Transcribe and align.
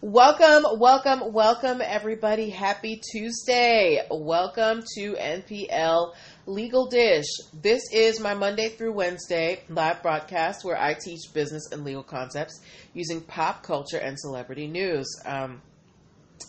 Welcome, 0.00 0.78
welcome, 0.78 1.32
welcome, 1.32 1.80
everybody. 1.80 2.50
Happy 2.50 3.00
Tuesday. 3.12 4.02
Welcome 4.10 4.82
to 4.96 5.14
NPL 5.14 6.14
Legal 6.46 6.86
Dish. 6.86 7.26
This 7.54 7.82
is 7.92 8.20
my 8.20 8.34
Monday 8.34 8.68
through 8.68 8.92
Wednesday 8.92 9.62
live 9.68 10.02
broadcast 10.02 10.64
where 10.64 10.76
I 10.76 10.94
teach 10.94 11.32
business 11.32 11.70
and 11.72 11.84
legal 11.84 12.02
concepts 12.02 12.60
using 12.92 13.22
pop 13.22 13.62
culture 13.62 13.96
and 13.96 14.18
celebrity 14.18 14.66
news. 14.66 15.06
Um, 15.24 15.62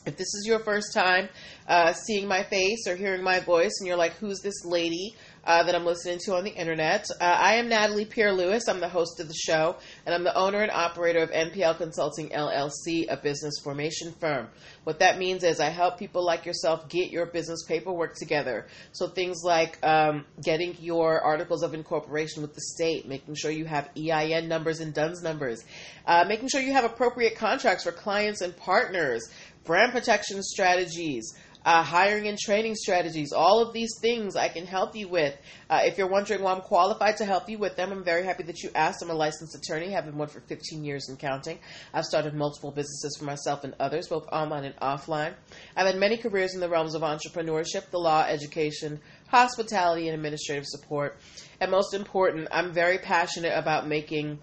if 0.06 0.18
this 0.18 0.34
is 0.34 0.46
your 0.46 0.60
first 0.60 0.94
time 0.94 1.30
uh, 1.68 1.94
seeing 1.94 2.28
my 2.28 2.44
face 2.44 2.88
or 2.88 2.96
hearing 2.96 3.24
my 3.24 3.40
voice 3.40 3.72
and 3.80 3.88
you're 3.88 3.96
like, 3.96 4.14
who's 4.14 4.42
this 4.42 4.66
lady? 4.66 5.16
Uh, 5.46 5.64
that 5.64 5.76
I'm 5.76 5.86
listening 5.86 6.20
to 6.26 6.36
on 6.36 6.44
the 6.44 6.54
internet. 6.54 7.08
Uh, 7.22 7.24
I 7.24 7.56
am 7.56 7.70
Natalie 7.70 8.06
Pierre 8.06 8.34
Lewis. 8.34 8.68
I'm 8.68 8.80
the 8.80 8.90
host 8.90 9.20
of 9.20 9.28
the 9.28 9.36
show, 9.36 9.76
and 10.06 10.16
I'm 10.16 10.24
the 10.24 10.36
owner 10.36 10.62
and 10.62 10.72
operator 10.72 11.20
of 11.20 11.32
NPL 11.32 11.78
Consulting 11.78 12.30
LLC, 12.30 13.06
a 13.10 13.18
business 13.18 13.54
formation 13.64 14.14
firm. 14.20 14.48
What 14.84 15.00
that 15.00 15.20
means 15.20 15.44
is 15.44 15.60
I 15.60 15.70
help 15.70 16.00
people 16.00 16.26
like 16.26 16.46
yourself 16.46 16.90
get 16.90 17.12
your 17.12 17.28
business 17.28 17.64
paperwork 17.68 18.16
together. 18.16 18.68
So 18.92 19.08
things 19.08 19.42
like 19.44 19.78
um, 19.86 20.26
getting 20.44 20.76
your 20.80 21.22
articles 21.22 21.64
of 21.64 21.74
incorporation 21.74 22.42
with 22.42 22.56
the 22.56 22.62
state, 22.62 23.08
making 23.08 23.36
sure 23.36 23.52
you 23.52 23.66
have 23.66 23.90
EIN 23.96 24.48
numbers 24.48 24.80
and 24.80 24.94
DUNS 24.94 25.22
numbers, 25.22 25.64
uh, 26.08 26.26
making 26.28 26.50
sure 26.50 26.62
you 26.62 26.74
have 26.74 26.86
appropriate 26.86 27.36
contracts 27.36 27.84
for 27.84 27.92
clients 27.92 28.42
and 28.42 28.56
partners, 28.58 29.30
brand 29.64 29.92
protection 29.92 30.42
strategies 30.42 31.36
uh, 31.66 31.82
hiring 31.82 32.28
and 32.28 32.38
training 32.38 32.76
strategies, 32.76 33.34
all 33.34 33.60
of 33.60 33.74
these 33.74 33.92
things 34.00 34.36
I 34.36 34.48
can 34.50 34.66
help 34.68 34.96
you 34.96 35.08
with. 35.08 35.36
Uh, 35.70 35.82
if 35.84 35.98
you're 35.98 36.08
wondering 36.08 36.44
why 36.44 36.54
I'm 36.54 36.62
qualified 36.62 37.18
to 37.18 37.26
help 37.26 37.50
you 37.50 37.58
with 37.58 37.76
them, 37.76 37.92
I'm 37.92 38.04
very 38.04 38.24
happy 38.24 38.44
that 38.44 38.62
you 38.62 38.70
asked. 38.76 39.02
I'm 39.02 39.10
a 39.10 39.16
licensed 39.16 39.56
attorney, 39.56 39.92
have 39.92 40.06
been 40.06 40.18
one 40.18 40.28
for 40.28 40.42
15 40.42 40.84
years 40.86 41.10
and 41.10 41.18
counting. 41.18 41.58
I've 41.94 42.06
started 42.06 42.36
multiple 42.36 42.70
businesses 42.70 43.18
for 43.18 43.26
myself 43.26 43.64
and 43.64 43.74
others, 43.80 44.08
both 44.08 44.28
online 44.32 44.66
and 44.66 44.76
offline. 44.78 45.34
I've 45.76 45.88
had 45.88 45.98
many 45.98 46.18
careers 46.18 46.54
in 46.54 46.60
the 46.60 46.70
realms 46.70 46.94
of 46.94 47.02
entrepreneurship, 47.02 47.90
the 47.90 47.98
law, 47.98 48.24
education, 48.28 49.00
hospitality, 49.30 50.08
and 50.08 50.16
administrative 50.16 50.66
support. 50.68 51.18
And 51.60 51.72
most 51.72 51.96
important, 51.96 52.48
I'm 52.52 52.74
very 52.74 53.00
passionate 53.00 53.58
about 53.58 53.88
making 53.88 54.40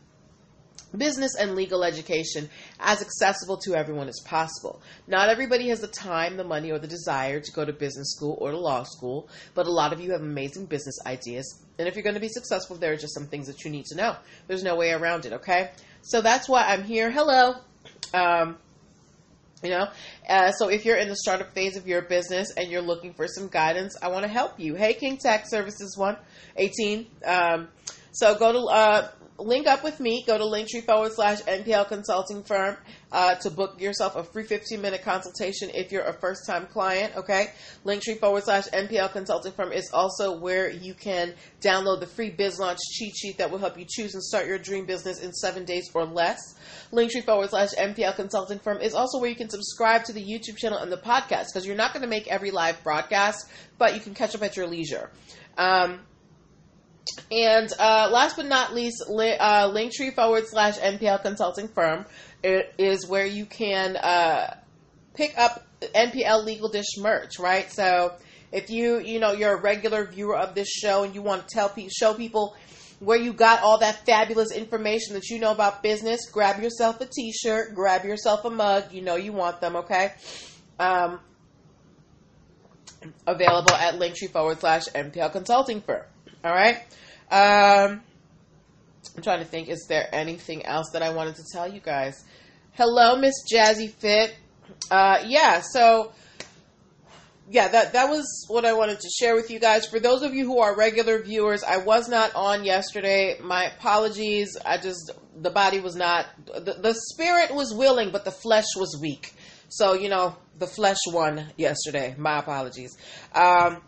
business 0.96 1.34
and 1.38 1.54
legal 1.54 1.84
education 1.84 2.48
as 2.80 3.00
accessible 3.00 3.56
to 3.58 3.74
everyone 3.74 4.08
as 4.08 4.20
possible. 4.24 4.82
Not 5.06 5.28
everybody 5.28 5.68
has 5.68 5.80
the 5.80 5.88
time, 5.88 6.36
the 6.36 6.44
money, 6.44 6.70
or 6.70 6.78
the 6.78 6.86
desire 6.86 7.40
to 7.40 7.52
go 7.52 7.64
to 7.64 7.72
business 7.72 8.12
school 8.12 8.36
or 8.40 8.50
to 8.50 8.58
law 8.58 8.82
school, 8.82 9.28
but 9.54 9.66
a 9.66 9.72
lot 9.72 9.92
of 9.92 10.00
you 10.00 10.12
have 10.12 10.22
amazing 10.22 10.66
business 10.66 10.98
ideas. 11.06 11.62
And 11.78 11.88
if 11.88 11.94
you're 11.94 12.02
going 12.02 12.14
to 12.14 12.20
be 12.20 12.28
successful, 12.28 12.76
there 12.76 12.92
are 12.92 12.96
just 12.96 13.14
some 13.14 13.26
things 13.26 13.46
that 13.46 13.64
you 13.64 13.70
need 13.70 13.86
to 13.86 13.96
know. 13.96 14.16
There's 14.46 14.62
no 14.62 14.76
way 14.76 14.90
around 14.92 15.26
it, 15.26 15.32
okay? 15.32 15.70
So 16.02 16.20
that's 16.20 16.48
why 16.48 16.64
I'm 16.66 16.84
here. 16.84 17.10
Hello. 17.10 17.54
Um, 18.12 18.58
you 19.62 19.70
know, 19.70 19.88
uh, 20.28 20.50
so 20.50 20.68
if 20.68 20.84
you're 20.84 20.96
in 20.96 21.08
the 21.08 21.16
startup 21.16 21.54
phase 21.54 21.76
of 21.76 21.86
your 21.86 22.02
business 22.02 22.52
and 22.56 22.68
you're 22.68 22.82
looking 22.82 23.14
for 23.14 23.28
some 23.28 23.46
guidance, 23.46 23.96
I 24.02 24.08
want 24.08 24.24
to 24.24 24.28
help 24.28 24.58
you. 24.58 24.74
Hey, 24.74 24.92
King 24.92 25.18
Tax 25.18 25.50
Services 25.50 25.96
one 25.96 26.16
eighteen. 26.56 27.06
Um, 27.24 27.68
so 28.10 28.36
go 28.36 28.52
to 28.52 28.58
uh, 28.58 29.08
link 29.42 29.66
up 29.66 29.84
with 29.84 30.00
me. 30.00 30.24
Go 30.26 30.38
to 30.38 30.44
linktree 30.44 30.84
forward 30.84 31.12
slash 31.12 31.40
NPL 31.42 31.88
consulting 31.88 32.42
firm 32.42 32.76
uh, 33.10 33.34
to 33.36 33.50
book 33.50 33.80
yourself 33.80 34.16
a 34.16 34.24
free 34.24 34.44
15 34.44 34.80
minute 34.80 35.02
consultation 35.02 35.70
if 35.74 35.92
you're 35.92 36.04
a 36.04 36.12
first 36.12 36.46
time 36.46 36.66
client. 36.66 37.16
Okay. 37.16 37.48
Linktree 37.84 38.18
forward 38.18 38.44
slash 38.44 38.66
NPL 38.68 39.12
consulting 39.12 39.52
firm 39.52 39.72
is 39.72 39.90
also 39.92 40.38
where 40.38 40.70
you 40.70 40.94
can 40.94 41.34
download 41.60 42.00
the 42.00 42.06
free 42.06 42.30
biz 42.30 42.58
launch 42.58 42.78
cheat 42.92 43.14
sheet 43.16 43.38
that 43.38 43.50
will 43.50 43.58
help 43.58 43.78
you 43.78 43.86
choose 43.88 44.14
and 44.14 44.22
start 44.22 44.46
your 44.46 44.58
dream 44.58 44.86
business 44.86 45.20
in 45.20 45.32
seven 45.32 45.64
days 45.64 45.90
or 45.94 46.04
less. 46.04 46.38
Linktree 46.92 47.24
forward 47.24 47.50
slash 47.50 47.70
NPL 47.74 48.16
consulting 48.16 48.58
firm 48.58 48.80
is 48.80 48.94
also 48.94 49.18
where 49.18 49.30
you 49.30 49.36
can 49.36 49.50
subscribe 49.50 50.04
to 50.04 50.12
the 50.12 50.22
YouTube 50.22 50.56
channel 50.56 50.78
and 50.78 50.90
the 50.90 50.96
podcast 50.96 51.46
because 51.46 51.66
you're 51.66 51.76
not 51.76 51.92
going 51.92 52.02
to 52.02 52.08
make 52.08 52.28
every 52.28 52.50
live 52.50 52.82
broadcast, 52.82 53.48
but 53.78 53.94
you 53.94 54.00
can 54.00 54.14
catch 54.14 54.34
up 54.34 54.42
at 54.42 54.56
your 54.56 54.66
leisure. 54.66 55.10
Um, 55.58 56.00
and 57.30 57.72
uh, 57.78 58.08
last 58.12 58.36
but 58.36 58.46
not 58.46 58.74
least, 58.74 59.04
li- 59.08 59.36
uh, 59.38 59.70
Linktree 59.70 60.14
forward 60.14 60.44
slash 60.46 60.78
NPL 60.78 61.22
consulting 61.22 61.68
firm 61.68 62.04
is 62.42 63.06
where 63.06 63.26
you 63.26 63.46
can 63.46 63.96
uh, 63.96 64.56
pick 65.14 65.36
up 65.38 65.64
NPL 65.80 66.44
legal 66.44 66.68
dish 66.68 66.96
merch, 66.98 67.38
right? 67.38 67.70
So 67.70 68.12
if 68.52 68.70
you 68.70 68.98
you 68.98 69.18
know 69.18 69.32
you're 69.32 69.54
a 69.54 69.60
regular 69.60 70.04
viewer 70.06 70.36
of 70.36 70.54
this 70.54 70.68
show 70.68 71.04
and 71.04 71.14
you 71.14 71.22
want 71.22 71.48
to 71.48 71.54
tell 71.54 71.68
people 71.68 71.90
show 71.90 72.14
people 72.14 72.56
where 73.00 73.18
you 73.18 73.32
got 73.32 73.62
all 73.62 73.78
that 73.78 74.06
fabulous 74.06 74.52
information 74.52 75.14
that 75.14 75.28
you 75.28 75.40
know 75.40 75.50
about 75.50 75.82
business, 75.82 76.30
grab 76.30 76.62
yourself 76.62 77.00
a 77.00 77.06
T-shirt, 77.06 77.74
grab 77.74 78.04
yourself 78.04 78.44
a 78.44 78.50
mug. 78.50 78.92
You 78.92 79.02
know 79.02 79.16
you 79.16 79.32
want 79.32 79.60
them, 79.60 79.76
okay? 79.76 80.12
Um, 80.78 81.18
available 83.26 83.72
at 83.72 83.94
Linktree 83.94 84.30
forward 84.30 84.60
slash 84.60 84.84
NPL 84.94 85.32
consulting 85.32 85.80
firm. 85.80 86.04
All 86.44 86.52
right. 86.52 86.78
Um, 87.30 88.02
I'm 89.16 89.22
trying 89.22 89.38
to 89.38 89.44
think. 89.44 89.68
Is 89.68 89.86
there 89.88 90.08
anything 90.12 90.66
else 90.66 90.90
that 90.92 91.02
I 91.02 91.10
wanted 91.14 91.36
to 91.36 91.44
tell 91.52 91.72
you 91.72 91.80
guys? 91.80 92.24
Hello, 92.72 93.16
Miss 93.16 93.34
Jazzy 93.52 93.90
Fit. 93.90 94.34
Uh, 94.90 95.22
yeah. 95.26 95.60
So, 95.60 96.12
yeah, 97.48 97.68
that 97.68 97.92
that 97.92 98.08
was 98.08 98.26
what 98.48 98.64
I 98.64 98.72
wanted 98.72 98.98
to 99.00 99.08
share 99.08 99.36
with 99.36 99.52
you 99.52 99.60
guys. 99.60 99.86
For 99.86 100.00
those 100.00 100.22
of 100.22 100.34
you 100.34 100.44
who 100.44 100.58
are 100.58 100.76
regular 100.76 101.22
viewers, 101.22 101.62
I 101.62 101.76
was 101.76 102.08
not 102.08 102.34
on 102.34 102.64
yesterday. 102.64 103.38
My 103.40 103.66
apologies. 103.66 104.56
I 104.66 104.78
just 104.78 105.12
the 105.40 105.50
body 105.50 105.78
was 105.78 105.94
not 105.94 106.26
the, 106.46 106.76
the 106.80 106.94
spirit 107.12 107.54
was 107.54 107.72
willing, 107.72 108.10
but 108.10 108.24
the 108.24 108.32
flesh 108.32 108.66
was 108.76 108.98
weak. 109.00 109.34
So 109.68 109.92
you 109.92 110.08
know 110.08 110.36
the 110.58 110.66
flesh 110.66 110.98
won 111.06 111.52
yesterday. 111.56 112.16
My 112.18 112.38
apologies. 112.38 112.96
Um, 113.32 113.80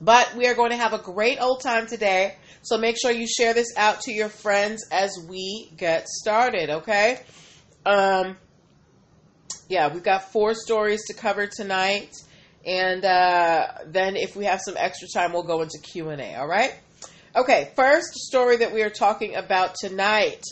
but 0.00 0.34
we 0.36 0.46
are 0.46 0.54
going 0.54 0.70
to 0.70 0.76
have 0.76 0.92
a 0.92 0.98
great 0.98 1.40
old 1.40 1.60
time 1.60 1.86
today. 1.86 2.36
So 2.62 2.78
make 2.78 2.96
sure 3.00 3.10
you 3.10 3.26
share 3.26 3.54
this 3.54 3.74
out 3.76 4.00
to 4.02 4.12
your 4.12 4.28
friends 4.28 4.86
as 4.90 5.10
we 5.28 5.70
get 5.76 6.08
started, 6.08 6.70
okay? 6.70 7.20
Um, 7.84 8.36
yeah, 9.68 9.92
we've 9.92 10.02
got 10.02 10.32
four 10.32 10.54
stories 10.54 11.06
to 11.06 11.14
cover 11.14 11.46
tonight. 11.46 12.14
And 12.66 13.04
uh, 13.04 13.66
then 13.86 14.16
if 14.16 14.36
we 14.36 14.44
have 14.44 14.60
some 14.60 14.74
extra 14.76 15.08
time, 15.08 15.32
we'll 15.32 15.42
go 15.42 15.62
into 15.62 15.78
Q&A, 15.82 16.34
all 16.34 16.48
right? 16.48 16.74
Okay, 17.34 17.70
first 17.76 18.14
story 18.14 18.58
that 18.58 18.74
we 18.74 18.82
are 18.82 18.90
talking 18.90 19.36
about 19.36 19.76
tonight. 19.76 20.42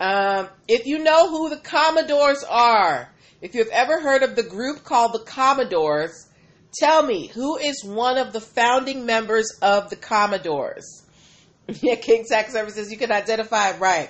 Um, 0.00 0.48
if 0.66 0.86
you 0.86 0.98
know 0.98 1.28
who 1.28 1.50
the 1.50 1.58
Commodores 1.58 2.42
are, 2.48 3.12
if 3.40 3.54
you've 3.54 3.68
ever 3.68 4.00
heard 4.00 4.22
of 4.22 4.34
the 4.34 4.42
group 4.42 4.82
called 4.82 5.12
the 5.12 5.24
Commodores, 5.24 6.28
Tell 6.74 7.02
me, 7.02 7.26
who 7.26 7.58
is 7.58 7.84
one 7.84 8.16
of 8.16 8.32
the 8.32 8.40
founding 8.40 9.04
members 9.04 9.46
of 9.60 9.90
the 9.90 9.96
Commodores? 9.96 11.06
yeah, 11.68 11.96
King 11.96 12.24
Tax 12.26 12.52
Services, 12.52 12.90
you 12.90 12.96
can 12.96 13.12
identify 13.12 13.70
it 13.70 13.80
right. 13.80 14.08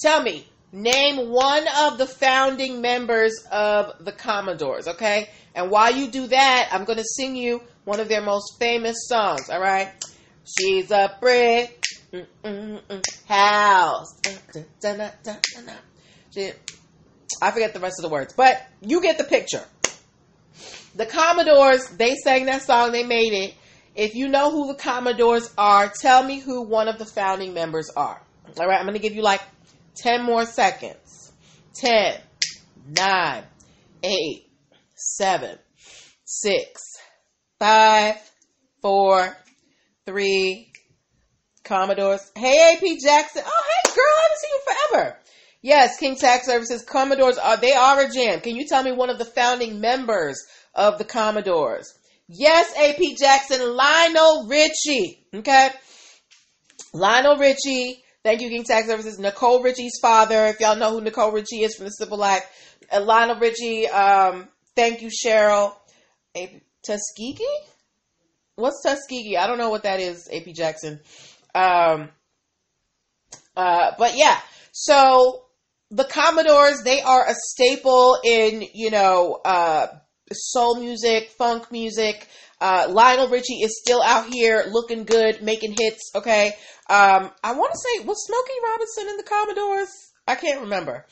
Tell 0.00 0.20
me, 0.20 0.46
name 0.72 1.30
one 1.30 1.66
of 1.78 1.98
the 1.98 2.06
founding 2.06 2.80
members 2.80 3.32
of 3.50 4.04
the 4.04 4.10
Commodores, 4.10 4.88
okay? 4.88 5.30
And 5.54 5.70
while 5.70 5.94
you 5.94 6.08
do 6.08 6.26
that, 6.26 6.68
I'm 6.72 6.84
going 6.84 6.98
to 6.98 7.04
sing 7.04 7.36
you 7.36 7.62
one 7.84 8.00
of 8.00 8.08
their 8.08 8.22
most 8.22 8.58
famous 8.58 9.06
songs, 9.06 9.48
all 9.48 9.60
right? 9.60 9.88
She's 10.58 10.90
a 10.90 11.16
brick 11.20 11.80
house. 13.28 14.20
I 17.40 17.50
forget 17.50 17.72
the 17.72 17.80
rest 17.80 17.98
of 17.98 18.02
the 18.02 18.08
words, 18.08 18.34
but 18.34 18.60
you 18.80 19.00
get 19.00 19.16
the 19.16 19.24
picture 19.24 19.64
the 20.96 21.06
Commodores, 21.06 21.88
they 21.88 22.14
sang 22.14 22.46
that 22.46 22.62
song, 22.62 22.92
they 22.92 23.04
made 23.04 23.32
it. 23.32 23.54
If 23.94 24.14
you 24.14 24.28
know 24.28 24.50
who 24.50 24.68
the 24.68 24.74
Commodores 24.74 25.52
are, 25.56 25.88
tell 25.88 26.22
me 26.22 26.40
who 26.40 26.62
one 26.62 26.88
of 26.88 26.98
the 26.98 27.04
founding 27.04 27.54
members 27.54 27.90
are. 27.96 28.20
All 28.58 28.66
right, 28.66 28.78
I'm 28.78 28.86
going 28.86 28.94
to 28.94 29.02
give 29.02 29.14
you 29.14 29.22
like 29.22 29.42
10 29.96 30.24
more 30.24 30.44
seconds. 30.44 31.32
10, 31.74 32.20
9, 32.96 33.44
8, 34.02 34.46
7, 34.94 35.58
6, 36.24 36.82
5, 37.58 38.16
4, 38.82 39.36
3, 40.06 40.72
Commodores. 41.64 42.30
Hey, 42.36 42.74
AP 42.74 42.82
Jackson. 43.02 43.42
Oh, 43.44 43.62
hey, 43.84 43.94
girl, 43.94 44.04
I 44.04 44.22
haven't 44.22 44.38
seen 44.38 44.50
you 44.50 44.60
forever. 44.90 45.18
Yes, 45.62 45.98
King 45.98 46.16
Tax 46.16 46.46
Services, 46.46 46.82
Commodores 46.82 47.38
are, 47.38 47.56
they 47.56 47.72
are 47.72 48.02
a 48.02 48.10
jam. 48.12 48.40
Can 48.40 48.54
you 48.54 48.66
tell 48.68 48.82
me 48.82 48.92
one 48.92 49.08
of 49.08 49.18
the 49.18 49.24
founding 49.24 49.80
members 49.80 50.36
of 50.74 50.98
the 50.98 51.04
Commodores. 51.04 51.92
Yes, 52.28 52.72
AP 52.76 53.16
Jackson, 53.18 53.76
Lionel 53.76 54.46
Richie. 54.48 55.26
Okay. 55.34 55.68
Lionel 56.92 57.36
Richie. 57.36 58.02
Thank 58.22 58.40
you, 58.40 58.48
King 58.48 58.64
Tax 58.64 58.86
Services. 58.86 59.18
Nicole 59.18 59.62
Richie's 59.62 59.98
father. 60.00 60.46
If 60.46 60.60
y'all 60.60 60.76
know 60.76 60.90
who 60.92 61.02
Nicole 61.02 61.32
Richie 61.32 61.62
is 61.62 61.74
from 61.74 61.84
the 61.84 61.90
Simple 61.90 62.16
Life. 62.16 62.44
Uh, 62.90 63.02
Lionel 63.02 63.38
Richie. 63.38 63.88
Um, 63.88 64.48
thank 64.74 65.02
you, 65.02 65.10
Cheryl. 65.10 65.74
A- 66.36 66.62
Tuskegee? 66.82 67.44
What's 68.56 68.82
Tuskegee? 68.82 69.36
I 69.36 69.46
don't 69.46 69.58
know 69.58 69.70
what 69.70 69.82
that 69.82 70.00
is, 70.00 70.28
AP 70.32 70.54
Jackson. 70.54 71.00
Um, 71.54 72.08
uh, 73.56 73.92
but 73.98 74.16
yeah. 74.16 74.38
So 74.72 75.44
the 75.90 76.04
Commodores, 76.04 76.82
they 76.82 77.00
are 77.00 77.28
a 77.28 77.34
staple 77.34 78.18
in, 78.24 78.64
you 78.72 78.90
know, 78.90 79.40
uh, 79.44 79.86
soul 80.32 80.80
music, 80.80 81.30
funk 81.36 81.70
music. 81.70 82.28
Uh, 82.60 82.86
Lionel 82.88 83.28
Richie 83.28 83.60
is 83.62 83.80
still 83.82 84.02
out 84.02 84.32
here 84.32 84.64
looking 84.70 85.04
good, 85.04 85.42
making 85.42 85.74
hits. 85.78 86.10
Okay. 86.14 86.48
Um, 86.88 87.30
I 87.42 87.52
want 87.52 87.72
to 87.72 87.78
say, 87.78 88.04
was 88.04 88.24
Smokey 88.26 88.58
Robinson 88.62 89.08
in 89.08 89.16
the 89.16 89.22
Commodores? 89.22 89.90
I 90.26 90.34
can't 90.36 90.62
remember. 90.62 91.06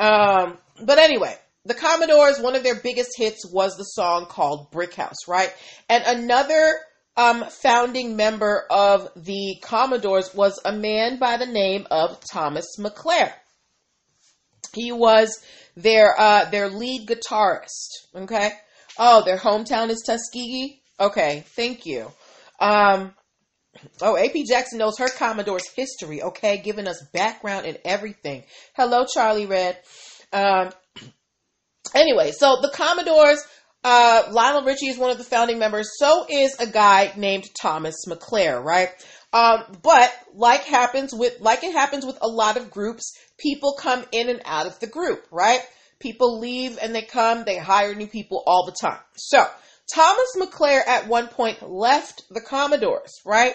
Um, 0.00 0.58
but 0.84 0.98
anyway, 0.98 1.34
the 1.64 1.74
Commodores, 1.74 2.40
one 2.40 2.56
of 2.56 2.62
their 2.62 2.80
biggest 2.80 3.10
hits 3.16 3.50
was 3.50 3.76
the 3.76 3.84
song 3.84 4.26
called 4.26 4.70
Brick 4.70 4.94
House, 4.94 5.26
right? 5.26 5.52
And 5.88 6.04
another 6.06 6.74
um, 7.16 7.44
founding 7.44 8.16
member 8.16 8.64
of 8.70 9.08
the 9.16 9.56
Commodores 9.62 10.34
was 10.34 10.60
a 10.64 10.72
man 10.72 11.18
by 11.18 11.36
the 11.36 11.46
name 11.46 11.86
of 11.90 12.20
Thomas 12.30 12.66
McClare. 12.78 13.32
He 14.72 14.92
was 14.92 15.42
their 15.78 16.18
uh, 16.18 16.44
their 16.50 16.68
lead 16.68 17.08
guitarist. 17.08 17.88
Okay. 18.14 18.50
Oh, 18.98 19.22
their 19.24 19.38
hometown 19.38 19.90
is 19.90 20.02
Tuskegee. 20.04 20.80
Okay, 20.98 21.44
thank 21.54 21.86
you. 21.86 22.10
Um, 22.58 23.14
oh, 24.02 24.16
AP 24.16 24.34
Jackson 24.48 24.80
knows 24.80 24.98
her 24.98 25.08
Commodore's 25.08 25.68
history. 25.76 26.20
Okay, 26.20 26.58
giving 26.58 26.88
us 26.88 27.04
background 27.12 27.66
and 27.66 27.78
everything. 27.84 28.42
Hello, 28.74 29.06
Charlie 29.12 29.46
Red. 29.46 29.78
Um, 30.32 30.70
anyway, 31.94 32.32
so 32.32 32.56
the 32.60 32.72
Commodores. 32.74 33.40
Uh, 33.90 34.28
Lionel 34.32 34.64
Richie 34.64 34.88
is 34.88 34.98
one 34.98 35.10
of 35.10 35.16
the 35.16 35.24
founding 35.24 35.58
members. 35.58 35.92
So 35.96 36.26
is 36.28 36.54
a 36.60 36.66
guy 36.66 37.10
named 37.16 37.48
Thomas 37.58 37.94
McClare, 38.06 38.62
right? 38.62 38.90
Um, 39.32 39.64
but 39.82 40.12
like 40.34 40.64
happens 40.64 41.14
with 41.14 41.40
like 41.40 41.64
it 41.64 41.72
happens 41.72 42.04
with 42.04 42.18
a 42.20 42.28
lot 42.28 42.58
of 42.58 42.70
groups, 42.70 43.16
people 43.38 43.78
come 43.80 44.04
in 44.12 44.28
and 44.28 44.42
out 44.44 44.66
of 44.66 44.78
the 44.80 44.88
group, 44.88 45.24
right? 45.32 45.62
People 46.00 46.38
leave 46.38 46.78
and 46.82 46.94
they 46.94 47.00
come, 47.00 47.44
they 47.44 47.56
hire 47.56 47.94
new 47.94 48.06
people 48.06 48.42
all 48.46 48.66
the 48.66 48.76
time. 48.78 49.00
So 49.16 49.42
Thomas 49.94 50.36
McClare 50.36 50.86
at 50.86 51.08
one 51.08 51.28
point 51.28 51.62
left 51.62 52.24
the 52.28 52.42
Commodores, 52.42 53.22
right? 53.24 53.54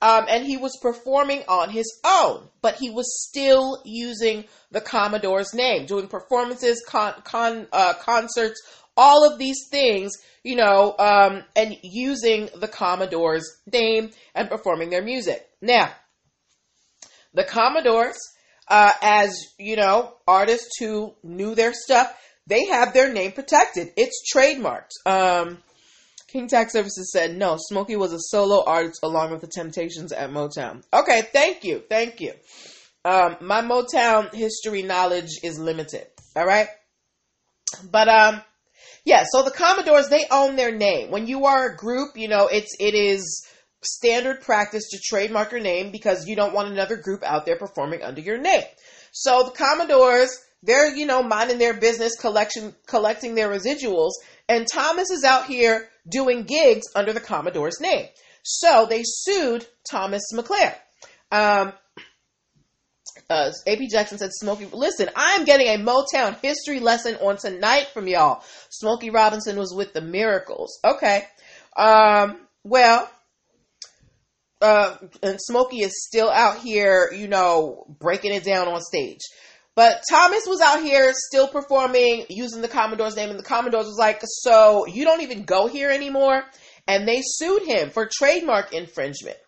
Um, 0.00 0.26
and 0.28 0.44
he 0.44 0.56
was 0.56 0.76
performing 0.82 1.44
on 1.46 1.70
his 1.70 2.00
own, 2.04 2.48
but 2.60 2.74
he 2.74 2.90
was 2.90 3.06
still 3.28 3.80
using 3.84 4.44
the 4.72 4.80
Commodore's 4.80 5.54
name, 5.54 5.86
doing 5.86 6.08
performances, 6.08 6.82
con, 6.84 7.14
con 7.22 7.68
uh, 7.72 7.94
concerts, 7.94 8.60
all 8.96 9.30
of 9.30 9.38
these 9.38 9.68
things, 9.70 10.12
you 10.42 10.56
know, 10.56 10.94
um, 10.98 11.44
and 11.56 11.76
using 11.82 12.48
the 12.56 12.68
Commodore's 12.68 13.48
name 13.72 14.10
and 14.34 14.48
performing 14.48 14.90
their 14.90 15.02
music. 15.02 15.46
Now, 15.60 15.92
the 17.34 17.44
Commodores, 17.44 18.18
uh, 18.68 18.92
as 19.00 19.36
you 19.58 19.76
know, 19.76 20.14
artists 20.26 20.78
who 20.78 21.14
knew 21.22 21.54
their 21.54 21.72
stuff, 21.72 22.14
they 22.46 22.66
have 22.66 22.92
their 22.92 23.12
name 23.12 23.32
protected. 23.32 23.92
It's 23.96 24.22
trademarked. 24.34 24.90
Um, 25.06 25.58
King 26.28 26.48
Tax 26.48 26.72
Services 26.72 27.12
said 27.12 27.36
no. 27.36 27.56
Smokey 27.58 27.96
was 27.96 28.12
a 28.12 28.18
solo 28.18 28.64
artist 28.64 29.00
along 29.02 29.32
with 29.32 29.42
the 29.42 29.46
Temptations 29.46 30.12
at 30.12 30.30
Motown. 30.30 30.82
Okay, 30.92 31.22
thank 31.32 31.62
you, 31.62 31.82
thank 31.88 32.20
you. 32.20 32.32
Um, 33.04 33.36
my 33.40 33.60
Motown 33.62 34.32
history 34.34 34.82
knowledge 34.82 35.30
is 35.42 35.58
limited. 35.58 36.06
All 36.34 36.46
right, 36.46 36.68
but 37.90 38.08
um, 38.08 38.42
yeah. 39.04 39.24
So 39.30 39.42
the 39.42 39.50
Commodores 39.50 40.08
they 40.08 40.24
own 40.30 40.56
their 40.56 40.74
name. 40.74 41.10
When 41.10 41.26
you 41.26 41.46
are 41.46 41.70
a 41.70 41.76
group, 41.76 42.16
you 42.16 42.28
know 42.28 42.46
it's 42.46 42.74
it 42.78 42.94
is 42.94 43.46
standard 43.82 44.40
practice 44.42 44.88
to 44.90 45.00
trademark 45.02 45.50
your 45.50 45.60
name 45.60 45.90
because 45.90 46.26
you 46.26 46.36
don't 46.36 46.54
want 46.54 46.70
another 46.70 46.96
group 46.96 47.22
out 47.24 47.46
there 47.46 47.58
performing 47.58 48.02
under 48.02 48.20
your 48.20 48.38
name. 48.38 48.64
So 49.12 49.44
the 49.44 49.50
Commodores 49.50 50.30
they're 50.62 50.94
you 50.94 51.06
know 51.06 51.22
minding 51.22 51.58
their 51.58 51.74
business, 51.74 52.16
collection 52.16 52.74
collecting 52.86 53.34
their 53.34 53.48
residuals, 53.48 54.12
and 54.48 54.66
Thomas 54.66 55.10
is 55.10 55.24
out 55.24 55.46
here 55.46 55.88
doing 56.08 56.44
gigs 56.44 56.86
under 56.94 57.12
the 57.12 57.20
Commodore's 57.20 57.80
name. 57.80 58.06
So 58.42 58.86
they 58.88 59.02
sued 59.04 59.66
Thomas 59.88 60.22
McClare. 60.34 60.74
Um, 61.30 61.72
uh, 63.30 63.50
AP 63.66 63.78
Jackson 63.90 64.18
said, 64.18 64.30
Smokey, 64.32 64.68
listen, 64.72 65.08
I'm 65.16 65.44
getting 65.44 65.68
a 65.68 65.78
Motown 65.78 66.38
history 66.40 66.80
lesson 66.80 67.16
on 67.16 67.36
tonight 67.36 67.88
from 67.92 68.06
y'all. 68.06 68.42
Smokey 68.70 69.10
Robinson 69.10 69.56
was 69.56 69.74
with 69.74 69.92
the 69.92 70.00
Miracles. 70.00 70.78
Okay. 70.84 71.26
Um, 71.76 72.40
well, 72.64 73.10
uh, 74.60 74.96
and 75.22 75.38
Smokey 75.40 75.80
is 75.80 76.06
still 76.06 76.30
out 76.30 76.58
here, 76.58 77.10
you 77.12 77.28
know, 77.28 77.84
breaking 77.98 78.32
it 78.32 78.44
down 78.44 78.68
on 78.68 78.80
stage. 78.80 79.20
But 79.74 80.02
Thomas 80.08 80.44
was 80.46 80.60
out 80.60 80.82
here 80.82 81.12
still 81.14 81.48
performing 81.48 82.26
using 82.28 82.60
the 82.60 82.68
Commodore's 82.68 83.16
name, 83.16 83.30
and 83.30 83.38
the 83.38 83.44
Commodores 83.44 83.86
was 83.86 83.98
like, 83.98 84.20
So 84.22 84.86
you 84.86 85.04
don't 85.04 85.22
even 85.22 85.44
go 85.44 85.66
here 85.66 85.90
anymore? 85.90 86.44
And 86.86 87.08
they 87.08 87.22
sued 87.24 87.62
him 87.62 87.90
for 87.90 88.08
trademark 88.12 88.72
infringement. 88.74 89.38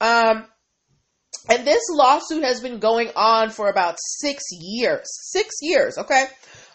Um, 0.00 0.46
and 1.48 1.66
this 1.66 1.82
lawsuit 1.90 2.44
has 2.44 2.60
been 2.60 2.78
going 2.78 3.10
on 3.16 3.50
for 3.50 3.68
about 3.68 3.96
six 4.00 4.44
years. 4.52 5.06
Six 5.30 5.54
years, 5.60 5.98
okay? 5.98 6.26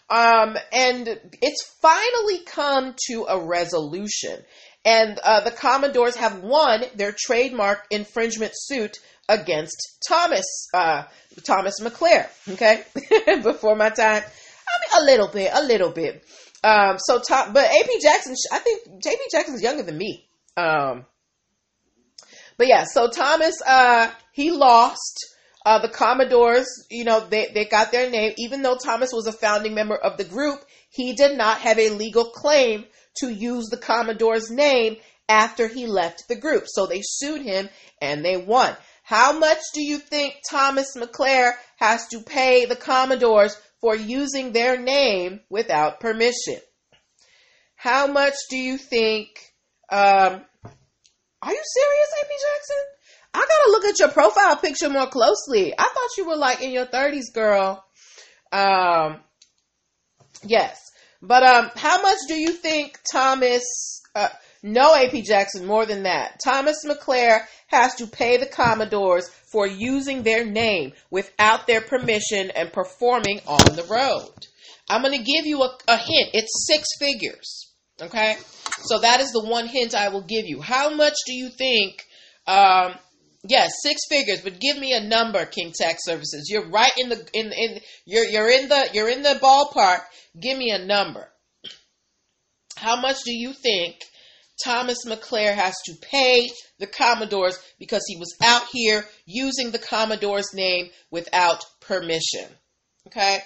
Um, 0.08 0.56
and 0.72 1.08
it's 1.40 1.76
finally 1.80 2.40
come 2.44 2.94
to 3.08 3.26
a 3.28 3.44
resolution. 3.44 4.38
And 4.84 5.18
uh, 5.18 5.40
the 5.42 5.50
Commodores 5.50 6.16
have 6.16 6.40
won 6.40 6.84
their 6.94 7.14
trademark 7.16 7.86
infringement 7.90 8.52
suit 8.54 8.96
against 9.28 9.98
Thomas 10.08 10.68
uh, 10.74 11.04
Thomas 11.44 11.80
McClare. 11.80 12.28
Okay, 12.48 12.82
before 13.42 13.76
my 13.76 13.90
time. 13.90 14.22
I 14.22 15.00
mean, 15.00 15.02
a 15.02 15.04
little 15.04 15.28
bit, 15.28 15.50
a 15.52 15.62
little 15.62 15.90
bit. 15.90 16.24
Um, 16.64 16.96
so 16.98 17.20
Tom, 17.20 17.52
but 17.52 17.66
AP 17.66 17.88
Jackson, 18.02 18.34
I 18.52 18.58
think 18.58 19.06
AP 19.06 19.18
Jackson's 19.30 19.62
younger 19.62 19.82
than 19.82 19.98
me. 19.98 20.26
Um, 20.56 21.06
but 22.60 22.68
yeah, 22.68 22.84
so 22.84 23.08
Thomas, 23.08 23.54
uh, 23.66 24.10
he 24.32 24.50
lost. 24.50 25.18
Uh, 25.64 25.78
the 25.78 25.88
Commodores, 25.88 26.66
you 26.90 27.04
know, 27.04 27.26
they, 27.26 27.48
they 27.54 27.64
got 27.64 27.90
their 27.90 28.10
name. 28.10 28.34
Even 28.36 28.60
though 28.60 28.76
Thomas 28.76 29.12
was 29.14 29.26
a 29.26 29.32
founding 29.32 29.74
member 29.74 29.96
of 29.96 30.18
the 30.18 30.24
group, 30.24 30.60
he 30.90 31.14
did 31.14 31.38
not 31.38 31.60
have 31.60 31.78
a 31.78 31.88
legal 31.88 32.26
claim 32.26 32.84
to 33.16 33.30
use 33.30 33.68
the 33.70 33.78
Commodore's 33.78 34.50
name 34.50 34.96
after 35.26 35.68
he 35.68 35.86
left 35.86 36.24
the 36.28 36.36
group. 36.36 36.64
So 36.66 36.84
they 36.84 37.00
sued 37.02 37.40
him 37.40 37.70
and 38.02 38.22
they 38.22 38.36
won. 38.36 38.76
How 39.04 39.38
much 39.38 39.60
do 39.72 39.82
you 39.82 39.96
think 39.96 40.34
Thomas 40.50 40.94
McClare 40.98 41.52
has 41.76 42.08
to 42.08 42.20
pay 42.20 42.66
the 42.66 42.76
Commodores 42.76 43.56
for 43.80 43.96
using 43.96 44.52
their 44.52 44.78
name 44.78 45.40
without 45.48 45.98
permission? 45.98 46.58
How 47.74 48.06
much 48.06 48.34
do 48.50 48.58
you 48.58 48.76
think? 48.76 49.28
Um, 49.90 50.42
are 51.42 51.52
you 51.52 51.62
serious, 51.62 52.08
AP 52.20 52.28
Jackson? 52.28 52.76
I 53.32 53.38
gotta 53.38 53.70
look 53.70 53.84
at 53.84 53.98
your 53.98 54.10
profile 54.10 54.56
picture 54.56 54.90
more 54.90 55.06
closely. 55.06 55.72
I 55.78 55.82
thought 55.82 56.16
you 56.18 56.26
were 56.26 56.36
like 56.36 56.62
in 56.62 56.72
your 56.72 56.86
thirties, 56.86 57.30
girl. 57.30 57.84
Um, 58.52 59.20
yes, 60.42 60.90
but 61.22 61.42
um, 61.42 61.70
how 61.76 62.02
much 62.02 62.18
do 62.28 62.34
you 62.34 62.52
think 62.52 62.98
Thomas? 63.10 63.64
Uh, 64.14 64.28
no, 64.62 64.94
AP 64.94 65.24
Jackson, 65.24 65.66
more 65.66 65.86
than 65.86 66.02
that. 66.02 66.40
Thomas 66.44 66.84
McClare 66.84 67.46
has 67.68 67.94
to 67.96 68.06
pay 68.06 68.36
the 68.36 68.46
Commodores 68.46 69.28
for 69.50 69.66
using 69.66 70.22
their 70.22 70.44
name 70.44 70.92
without 71.10 71.66
their 71.66 71.80
permission 71.80 72.50
and 72.50 72.72
performing 72.72 73.40
on 73.46 73.64
the 73.76 73.84
road. 73.84 74.46
I'm 74.88 75.02
going 75.02 75.16
to 75.16 75.24
give 75.24 75.46
you 75.46 75.62
a, 75.62 75.78
a 75.88 75.96
hint. 75.96 76.30
It's 76.34 76.66
six 76.66 76.88
figures. 76.98 77.72
Okay? 78.02 78.36
So 78.82 78.98
that 79.00 79.20
is 79.20 79.30
the 79.32 79.44
one 79.44 79.66
hint 79.66 79.94
I 79.94 80.08
will 80.08 80.22
give 80.22 80.46
you. 80.46 80.60
How 80.60 80.94
much 80.94 81.14
do 81.26 81.34
you 81.34 81.50
think? 81.50 82.02
Um, 82.46 82.94
yes, 83.48 83.72
six 83.82 84.00
figures, 84.08 84.40
but 84.40 84.60
give 84.60 84.78
me 84.78 84.92
a 84.92 85.00
number, 85.00 85.44
King 85.46 85.72
Tax 85.74 86.04
Services. 86.04 86.48
You're 86.50 86.68
right 86.70 86.92
in 86.96 87.08
the 87.08 87.28
in 87.32 87.52
in 87.52 87.80
you're 88.06 88.24
you're 88.24 88.50
in 88.50 88.68
the 88.68 88.88
you're 88.92 89.08
in 89.08 89.22
the 89.22 89.38
ballpark. 89.42 90.00
Give 90.40 90.56
me 90.56 90.70
a 90.70 90.84
number. 90.84 91.28
How 92.76 93.00
much 93.00 93.24
do 93.24 93.32
you 93.32 93.52
think 93.52 93.96
Thomas 94.64 95.04
McClare 95.06 95.54
has 95.54 95.74
to 95.86 95.94
pay 96.00 96.48
the 96.78 96.86
Commodores 96.86 97.58
because 97.78 98.02
he 98.06 98.16
was 98.16 98.34
out 98.42 98.64
here 98.72 99.04
using 99.26 99.70
the 99.70 99.78
Commodore's 99.78 100.52
name 100.52 100.90
without 101.10 101.64
permission. 101.80 102.46
Okay? 103.06 103.38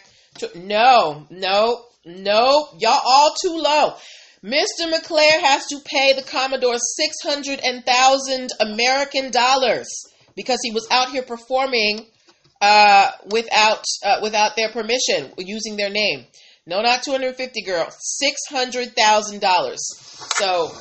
No, 0.54 1.26
no, 1.30 1.84
no. 2.04 2.68
Y'all 2.78 3.00
all 3.04 3.34
too 3.42 3.56
low. 3.56 3.94
Mr. 4.44 4.92
McClare 4.92 5.40
has 5.40 5.64
to 5.68 5.80
pay 5.86 6.12
the 6.12 6.22
Commodore 6.22 6.76
600,000 6.76 8.50
American 8.60 9.30
dollars 9.30 9.88
because 10.36 10.58
he 10.62 10.70
was 10.70 10.86
out 10.90 11.08
here 11.08 11.22
performing 11.22 12.04
uh, 12.60 13.10
without 13.30 13.82
uh, 14.04 14.18
without 14.22 14.54
their 14.54 14.68
permission, 14.68 15.32
using 15.38 15.78
their 15.78 15.88
name. 15.88 16.26
No, 16.66 16.82
not 16.82 17.02
250 17.02 17.62
girl. 17.62 17.88
$600,000. 18.54 19.76
So 19.76 20.72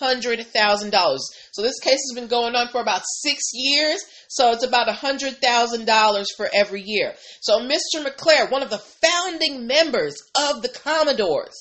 $600,000. 0.00 1.18
So 1.52 1.62
this 1.62 1.80
case 1.80 1.98
has 1.98 2.12
been 2.14 2.28
going 2.28 2.54
on 2.54 2.68
for 2.68 2.80
about 2.80 3.02
six 3.04 3.50
years. 3.52 4.04
So 4.28 4.52
it's 4.52 4.64
about 4.64 4.88
a 4.88 4.92
hundred 4.92 5.38
thousand 5.38 5.86
dollars 5.86 6.28
for 6.36 6.48
every 6.52 6.82
year. 6.82 7.14
So 7.40 7.58
Mr. 7.58 8.04
McClare, 8.04 8.50
one 8.50 8.62
of 8.62 8.70
the 8.70 8.78
founding 8.78 9.66
members 9.66 10.14
of 10.36 10.62
the 10.62 10.68
Commodores, 10.68 11.56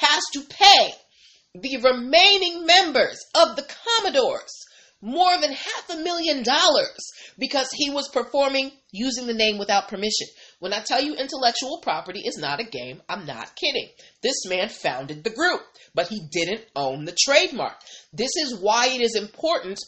has 0.00 0.22
to 0.32 0.42
pay 0.42 0.92
the 1.54 1.78
remaining 1.78 2.66
members 2.66 3.18
of 3.34 3.56
the 3.56 3.66
Commodores 3.98 4.66
more 5.02 5.38
than 5.40 5.52
half 5.52 5.90
a 5.90 5.96
million 5.96 6.42
dollars 6.42 6.98
because 7.38 7.68
he 7.74 7.90
was 7.90 8.08
performing 8.12 8.70
using 8.92 9.26
the 9.26 9.34
name 9.34 9.58
without 9.58 9.88
permission. 9.88 10.26
When 10.58 10.74
I 10.74 10.80
tell 10.80 11.02
you 11.02 11.14
intellectual 11.14 11.80
property 11.82 12.20
is 12.20 12.36
not 12.36 12.60
a 12.60 12.64
game, 12.64 13.00
I'm 13.08 13.24
not 13.26 13.56
kidding. 13.56 13.88
This 14.22 14.46
man 14.46 14.68
founded 14.68 15.24
the 15.24 15.30
group, 15.30 15.62
but 15.94 16.08
he 16.08 16.28
didn't 16.30 16.66
own 16.76 17.04
the 17.06 17.16
trademark. 17.18 17.76
This 18.12 18.32
is 18.36 18.58
why 18.60 18.88
it 18.88 19.00
is 19.00 19.16
important 19.16 19.78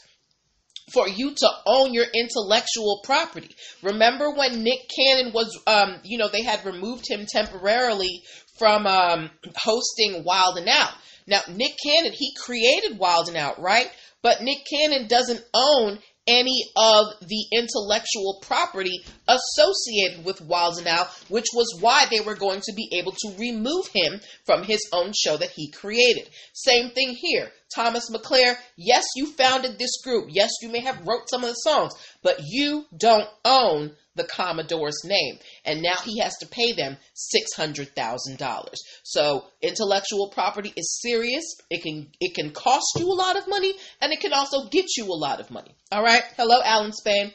for 0.92 1.08
you 1.08 1.34
to 1.34 1.48
own 1.66 1.92
your 1.94 2.06
intellectual 2.14 3.00
property. 3.04 3.54
Remember 3.82 4.30
when 4.30 4.62
Nick 4.62 4.90
Cannon 4.96 5.32
was, 5.32 5.58
um, 5.66 6.00
you 6.04 6.18
know, 6.18 6.28
they 6.28 6.42
had 6.42 6.64
removed 6.64 7.04
him 7.08 7.26
temporarily 7.26 8.22
from 8.62 8.86
um, 8.86 9.28
hosting 9.56 10.22
Wild 10.22 10.56
and 10.56 10.68
Out. 10.68 10.92
Now, 11.26 11.40
Nick 11.48 11.72
Cannon, 11.84 12.12
he 12.12 12.32
created 12.40 12.96
Wild 12.96 13.26
and 13.26 13.36
Out, 13.36 13.60
right? 13.60 13.90
But 14.22 14.40
Nick 14.40 14.58
Cannon 14.72 15.08
doesn't 15.08 15.42
own 15.52 15.98
any 16.28 16.70
of 16.76 17.06
the 17.22 17.46
intellectual 17.50 18.38
property 18.40 19.02
associated 19.26 20.24
with 20.24 20.40
Wild 20.42 20.78
and 20.78 20.86
Out, 20.86 21.08
which 21.28 21.46
was 21.52 21.80
why 21.80 22.06
they 22.08 22.20
were 22.20 22.36
going 22.36 22.60
to 22.60 22.72
be 22.76 22.88
able 23.00 23.10
to 23.10 23.36
remove 23.36 23.88
him 23.92 24.20
from 24.44 24.62
his 24.62 24.88
own 24.92 25.12
show 25.12 25.36
that 25.36 25.50
he 25.50 25.72
created. 25.72 26.30
Same 26.52 26.90
thing 26.90 27.16
here. 27.18 27.50
Thomas 27.74 28.10
McClare, 28.10 28.54
yes, 28.76 29.04
you 29.16 29.26
founded 29.32 29.76
this 29.76 30.00
group. 30.04 30.28
Yes, 30.30 30.50
you 30.62 30.70
may 30.70 30.82
have 30.82 31.04
wrote 31.04 31.28
some 31.28 31.42
of 31.42 31.48
the 31.48 31.54
songs, 31.54 31.94
but 32.22 32.38
you 32.44 32.84
don't 32.96 33.28
own 33.44 33.96
the 34.14 34.24
Commodore's 34.24 35.02
name. 35.04 35.38
And 35.64 35.82
now 35.82 35.94
he 36.04 36.18
has 36.20 36.36
to 36.38 36.46
pay 36.46 36.72
them 36.72 36.96
$600,000. 37.58 38.74
So 39.02 39.44
intellectual 39.60 40.30
property 40.30 40.72
is 40.76 41.00
serious. 41.00 41.44
It 41.70 41.82
can, 41.82 42.08
it 42.20 42.34
can 42.34 42.50
cost 42.50 42.96
you 42.96 43.06
a 43.06 43.14
lot 43.14 43.36
of 43.36 43.48
money 43.48 43.74
and 44.00 44.12
it 44.12 44.20
can 44.20 44.32
also 44.32 44.68
get 44.68 44.86
you 44.96 45.04
a 45.04 45.18
lot 45.18 45.40
of 45.40 45.50
money. 45.50 45.74
All 45.90 46.02
right. 46.02 46.24
Hello, 46.36 46.60
Alan 46.64 46.92
Spain. 46.92 47.32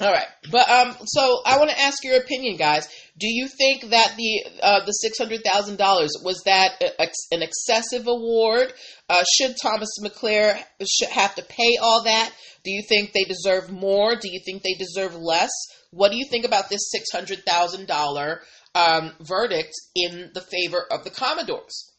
All 0.00 0.10
right, 0.10 0.26
but 0.50 0.68
um, 0.70 0.96
so 1.04 1.42
I 1.44 1.58
want 1.58 1.70
to 1.70 1.78
ask 1.78 2.02
your 2.02 2.16
opinion, 2.16 2.56
guys. 2.56 2.88
Do 3.18 3.26
you 3.28 3.46
think 3.46 3.90
that 3.90 4.14
the 4.16 4.44
uh, 4.62 4.84
the 4.86 4.92
six 4.92 5.18
hundred 5.18 5.44
thousand 5.44 5.76
dollars 5.76 6.12
was 6.24 6.40
that 6.46 6.82
an 7.30 7.42
excessive 7.42 8.06
award? 8.06 8.72
Uh, 9.10 9.22
should 9.36 9.54
Thomas 9.62 9.90
McClare 10.02 10.58
should 10.90 11.10
have 11.10 11.34
to 11.34 11.42
pay 11.42 11.76
all 11.80 12.04
that? 12.04 12.32
Do 12.64 12.70
you 12.70 12.82
think 12.88 13.12
they 13.12 13.24
deserve 13.24 13.70
more? 13.70 14.16
Do 14.16 14.32
you 14.32 14.40
think 14.42 14.62
they 14.62 14.74
deserve 14.78 15.14
less? 15.14 15.50
What 15.90 16.10
do 16.10 16.16
you 16.16 16.24
think 16.24 16.46
about 16.46 16.70
this 16.70 16.90
six 16.90 17.12
hundred 17.12 17.44
thousand 17.44 17.90
um, 17.90 19.12
verdict 19.20 19.74
in 19.94 20.30
the 20.32 20.40
favor 20.40 20.82
of 20.90 21.04
the 21.04 21.10
Commodores? 21.10 21.92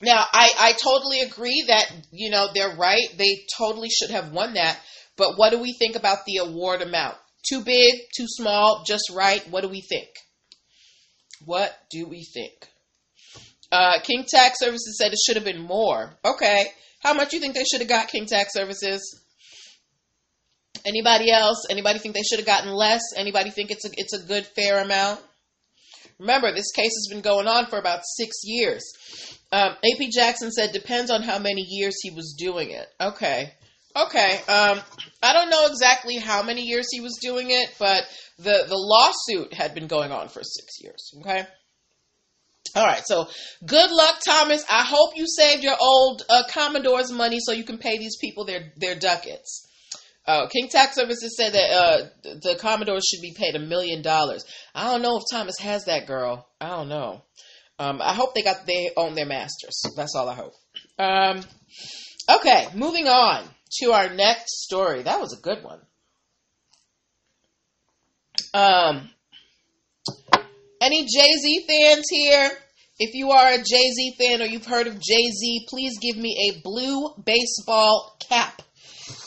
Now, 0.00 0.24
I, 0.32 0.50
I 0.58 0.72
totally 0.72 1.20
agree 1.20 1.64
that 1.68 1.90
you 2.12 2.30
know 2.30 2.48
they're 2.54 2.76
right. 2.76 3.08
They 3.18 3.44
totally 3.58 3.90
should 3.90 4.10
have 4.10 4.32
won 4.32 4.54
that. 4.54 4.78
But 5.16 5.36
what 5.36 5.50
do 5.50 5.58
we 5.58 5.74
think 5.78 5.96
about 5.96 6.24
the 6.26 6.38
award 6.38 6.82
amount? 6.82 7.16
Too 7.48 7.62
big, 7.62 7.94
too 8.16 8.26
small, 8.26 8.84
just 8.86 9.10
right? 9.14 9.46
What 9.50 9.62
do 9.62 9.68
we 9.68 9.80
think? 9.80 10.08
What 11.44 11.76
do 11.90 12.06
we 12.06 12.24
think? 12.24 12.52
Uh, 13.70 13.98
King 14.02 14.24
Tax 14.28 14.58
Services 14.58 14.96
said 14.98 15.12
it 15.12 15.18
should 15.24 15.36
have 15.36 15.44
been 15.44 15.62
more. 15.62 16.18
Okay. 16.24 16.66
How 17.00 17.14
much 17.14 17.30
do 17.30 17.36
you 17.36 17.42
think 17.42 17.54
they 17.54 17.64
should 17.64 17.80
have 17.80 17.88
got 17.88 18.08
King 18.08 18.26
Tax 18.26 18.52
Services? 18.52 19.20
Anybody 20.84 21.30
else? 21.30 21.66
Anybody 21.68 21.98
think 21.98 22.14
they 22.14 22.22
should 22.22 22.38
have 22.38 22.46
gotten 22.46 22.72
less? 22.72 23.02
Anybody 23.16 23.50
think 23.50 23.70
it's 23.70 23.84
a 23.84 23.90
it's 23.96 24.12
a 24.12 24.26
good 24.26 24.46
fair 24.46 24.80
amount? 24.82 25.20
Remember, 26.18 26.52
this 26.52 26.72
case 26.72 26.92
has 26.96 27.08
been 27.10 27.22
going 27.22 27.46
on 27.46 27.66
for 27.66 27.78
about 27.78 28.00
six 28.16 28.36
years. 28.44 28.82
Um, 29.52 29.72
AP 29.84 30.10
Jackson 30.10 30.50
said 30.50 30.72
depends 30.72 31.10
on 31.10 31.22
how 31.22 31.38
many 31.38 31.62
years 31.62 31.94
he 32.02 32.10
was 32.10 32.34
doing 32.38 32.70
it. 32.70 32.86
Okay. 33.00 33.52
Okay. 33.96 34.34
Um, 34.46 34.80
I 35.22 35.32
don't 35.32 35.48
know 35.48 35.66
exactly 35.66 36.16
how 36.16 36.42
many 36.42 36.62
years 36.62 36.86
he 36.90 37.00
was 37.00 37.18
doing 37.20 37.50
it, 37.50 37.74
but 37.78 38.06
the, 38.38 38.64
the 38.68 38.76
lawsuit 38.76 39.54
had 39.54 39.74
been 39.74 39.86
going 39.86 40.12
on 40.12 40.28
for 40.28 40.42
six 40.42 40.82
years. 40.82 41.12
Okay. 41.20 41.46
All 42.74 42.84
right. 42.84 43.02
So 43.06 43.26
good 43.64 43.90
luck, 43.90 44.16
Thomas. 44.22 44.64
I 44.70 44.84
hope 44.84 45.16
you 45.16 45.24
saved 45.26 45.64
your 45.64 45.76
old 45.80 46.22
uh, 46.28 46.42
Commodore's 46.50 47.10
money 47.10 47.38
so 47.40 47.52
you 47.52 47.64
can 47.64 47.78
pay 47.78 47.96
these 47.96 48.18
people 48.20 48.44
their, 48.44 48.72
their 48.76 48.96
ducats. 48.96 49.66
Uh, 50.26 50.48
King 50.48 50.68
Tax 50.68 50.96
Services 50.96 51.34
said 51.36 51.54
that 51.54 51.70
uh, 51.70 52.06
the 52.22 52.58
Commodores 52.60 53.04
should 53.06 53.22
be 53.22 53.32
paid 53.34 53.54
a 53.54 53.60
million 53.60 54.02
dollars. 54.02 54.44
I 54.74 54.90
don't 54.90 55.00
know 55.00 55.16
if 55.16 55.22
Thomas 55.30 55.56
has 55.60 55.84
that 55.84 56.06
girl. 56.06 56.46
I 56.60 56.68
don't 56.68 56.88
know. 56.88 57.22
Um, 57.78 58.02
I 58.02 58.12
hope 58.12 58.34
they 58.34 58.42
got 58.42 58.66
they 58.66 58.90
own 58.96 59.14
their 59.14 59.26
masters. 59.26 59.80
That's 59.96 60.14
all 60.16 60.28
I 60.28 60.34
hope. 60.34 60.52
Um, 60.98 61.42
okay, 62.28 62.66
moving 62.74 63.06
on 63.06 63.48
to 63.80 63.92
our 63.92 64.12
next 64.12 64.62
story. 64.62 65.02
That 65.02 65.20
was 65.20 65.32
a 65.32 65.40
good 65.40 65.62
one. 65.62 65.80
Um, 68.54 69.10
any 70.80 71.02
Jay 71.02 71.30
Z 71.42 71.66
fans 71.68 72.04
here? 72.08 72.50
If 72.98 73.14
you 73.14 73.30
are 73.32 73.52
a 73.52 73.58
Jay 73.58 73.90
Z 73.90 74.14
fan 74.18 74.40
or 74.40 74.46
you've 74.46 74.66
heard 74.66 74.86
of 74.86 74.94
Jay 74.94 75.30
Z, 75.30 75.66
please 75.68 75.98
give 76.00 76.16
me 76.16 76.50
a 76.50 76.60
blue 76.62 77.10
baseball 77.22 78.16
cap. 78.26 78.62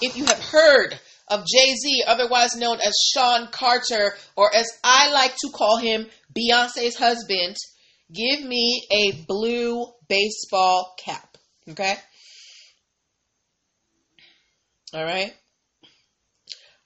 If 0.01 0.17
you 0.17 0.25
have 0.25 0.43
heard 0.43 0.99
of 1.27 1.45
Jay 1.45 1.75
Z, 1.75 2.03
otherwise 2.07 2.55
known 2.55 2.79
as 2.79 2.93
Sean 3.13 3.47
Carter, 3.51 4.15
or 4.35 4.53
as 4.55 4.67
I 4.83 5.11
like 5.11 5.35
to 5.37 5.49
call 5.53 5.77
him, 5.77 6.07
Beyonce's 6.35 6.97
husband, 6.97 7.55
give 8.11 8.43
me 8.43 8.87
a 8.91 9.11
blue 9.27 9.85
baseball 10.07 10.95
cap. 10.97 11.37
Okay? 11.69 11.95
All 14.93 15.03
right. 15.03 15.33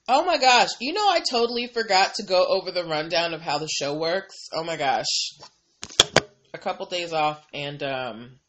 Oh 0.08 0.26
my 0.26 0.38
gosh. 0.38 0.70
You 0.82 0.94
know, 0.94 1.08
I 1.10 1.22
totally 1.30 1.68
forgot 1.68 2.16
to 2.16 2.24
go 2.24 2.46
over 2.46 2.72
the 2.72 2.84
rundown 2.84 3.34
of 3.34 3.42
how 3.42 3.58
the 3.58 3.68
show 3.68 3.98
works. 3.98 4.50
Oh 4.54 4.64
my 4.64 4.76
gosh. 4.76 5.38
A 6.54 6.58
couple 6.58 6.86
days 6.88 7.14
off 7.14 7.46
and, 7.54 7.82
um, 7.82 8.40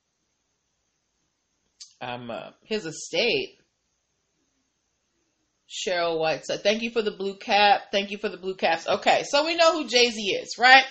um, 2.01 2.31
uh, 2.31 2.51
his 2.65 2.85
estate. 2.85 3.59
Cheryl 5.69 6.19
White 6.19 6.45
said, 6.45 6.63
Thank 6.63 6.83
you 6.83 6.91
for 6.91 7.03
the 7.03 7.11
blue 7.11 7.37
cap. 7.37 7.91
Thank 7.91 8.11
you 8.11 8.19
for 8.19 8.29
the 8.29 8.37
blue 8.37 8.55
caps. 8.55 8.87
Okay, 8.89 9.25
so 9.29 9.45
we 9.45 9.57
know 9.57 9.73
who 9.73 9.89
Jay 9.89 10.11
Z 10.11 10.21
is, 10.21 10.57
right? 10.59 10.85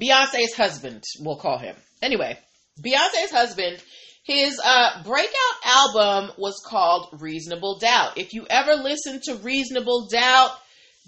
Beyonce's 0.00 0.54
husband, 0.54 1.04
we'll 1.20 1.36
call 1.36 1.58
him. 1.58 1.76
Anyway, 2.02 2.38
Beyonce's 2.80 3.30
husband 3.30 3.78
his 4.26 4.60
uh, 4.62 5.02
breakout 5.04 5.32
album 5.64 6.32
was 6.36 6.60
called 6.66 7.20
Reasonable 7.20 7.78
Doubt. 7.78 8.18
If 8.18 8.34
you 8.34 8.44
ever 8.50 8.74
listen 8.74 9.20
to 9.24 9.36
Reasonable 9.36 10.08
Doubt, 10.08 10.50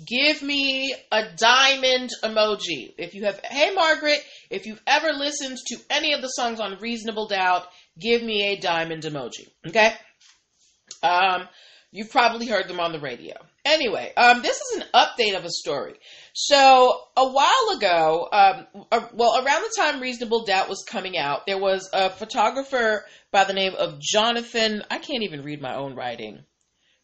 give 0.07 0.41
me 0.41 0.95
a 1.11 1.25
diamond 1.37 2.11
emoji. 2.23 2.95
If 2.97 3.17
you 3.17 3.25
have, 3.25 3.41
hey 3.45 3.75
Margaret, 3.75 4.25
if 4.51 4.67
you've 4.67 4.83
ever 4.87 5.13
listened 5.13 5.59
to 5.67 5.79
any 5.91 6.13
of 6.13 6.23
the 6.23 6.29
songs 6.29 6.61
on 6.61 6.79
Reasonable 6.79 7.27
Doubt, 7.27 7.67
give 7.99 8.23
me 8.23 8.53
a 8.53 8.61
diamond 8.61 9.03
emoji. 9.03 9.49
Okay? 9.67 9.93
Um, 11.03 11.49
you've 11.91 12.11
probably 12.11 12.47
heard 12.47 12.69
them 12.69 12.81
on 12.81 12.93
the 12.93 13.01
radio. 13.01 13.35
Anyway, 13.65 14.13
um, 14.17 14.43
this 14.43 14.57
is 14.57 14.79
an 14.79 14.85
update 14.95 15.37
of 15.37 15.45
a 15.45 15.51
story. 15.51 15.95
So 16.35 17.01
a 17.17 17.29
while 17.29 17.77
ago, 17.77 18.29
um, 18.33 18.67
well, 19.13 19.45
around 19.45 19.63
the 19.63 19.75
time 19.77 20.01
Reasonable 20.01 20.45
Doubt 20.45 20.69
was 20.69 20.85
coming 20.89 21.19
out, 21.19 21.47
there 21.47 21.59
was 21.59 21.89
a 21.93 22.11
photographer 22.11 23.05
by 23.31 23.45
the 23.45 23.53
name 23.53 23.75
of 23.79 24.01
Jonathan. 24.01 24.83
I 24.91 24.99
can't 24.99 25.23
even 25.23 25.43
read 25.45 25.61
my 25.61 25.75
own 25.75 25.95
writing. 25.95 26.45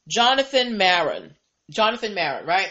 Jonathan 0.08 0.76
Marin. 0.76 1.34
Jonathan 1.70 2.14
Marin, 2.14 2.46
right? 2.46 2.70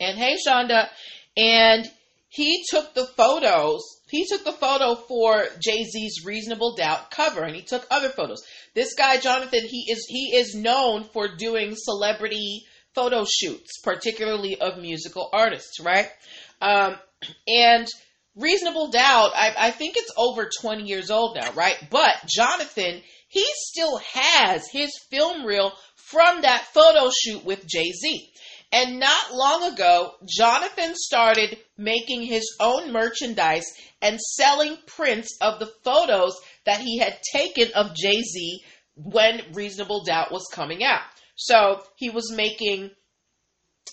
And 0.00 0.18
hey, 0.18 0.36
Shonda. 0.46 0.88
And 1.36 1.86
he 2.28 2.64
took 2.70 2.94
the 2.94 3.06
photos. 3.06 3.82
He 4.08 4.26
took 4.26 4.44
the 4.44 4.52
photo 4.52 4.94
for 4.94 5.46
Jay 5.58 5.84
Z's 5.84 6.24
Reasonable 6.24 6.76
Doubt 6.76 7.10
cover, 7.10 7.42
and 7.42 7.56
he 7.56 7.62
took 7.62 7.86
other 7.90 8.08
photos. 8.08 8.42
This 8.74 8.94
guy, 8.94 9.18
Jonathan, 9.18 9.62
he 9.64 9.90
is 9.90 10.06
he 10.08 10.36
is 10.36 10.54
known 10.54 11.04
for 11.04 11.34
doing 11.36 11.74
celebrity 11.76 12.64
photo 12.94 13.24
shoots, 13.24 13.80
particularly 13.82 14.60
of 14.60 14.78
musical 14.78 15.28
artists, 15.32 15.80
right? 15.80 16.08
Um, 16.60 16.96
and 17.48 17.86
Reasonable 18.36 18.90
Doubt, 18.90 19.32
I, 19.34 19.54
I 19.58 19.70
think 19.70 19.96
it's 19.96 20.12
over 20.16 20.48
20 20.60 20.84
years 20.84 21.10
old 21.10 21.36
now, 21.36 21.52
right? 21.52 21.76
But 21.90 22.14
Jonathan, 22.28 23.02
he 23.28 23.44
still 23.54 23.98
has 24.12 24.68
his 24.70 24.90
film 25.10 25.44
reel 25.44 25.72
from 25.94 26.42
that 26.42 26.64
photo 26.72 27.10
shoot 27.10 27.44
with 27.44 27.66
Jay 27.66 27.90
Z. 27.92 28.30
And 28.76 29.00
not 29.00 29.32
long 29.32 29.72
ago, 29.72 30.16
Jonathan 30.28 30.92
started 30.94 31.56
making 31.78 32.24
his 32.24 32.44
own 32.60 32.92
merchandise 32.92 33.64
and 34.02 34.20
selling 34.20 34.76
prints 34.86 35.34
of 35.40 35.58
the 35.58 35.72
photos 35.82 36.38
that 36.66 36.80
he 36.80 36.98
had 36.98 37.16
taken 37.32 37.70
of 37.74 37.94
Jay 37.94 38.20
Z 38.20 38.62
when 38.94 39.40
Reasonable 39.54 40.04
Doubt 40.04 40.30
was 40.30 40.46
coming 40.52 40.84
out. 40.84 41.00
So 41.36 41.82
he 41.96 42.10
was 42.10 42.30
making, 42.30 42.90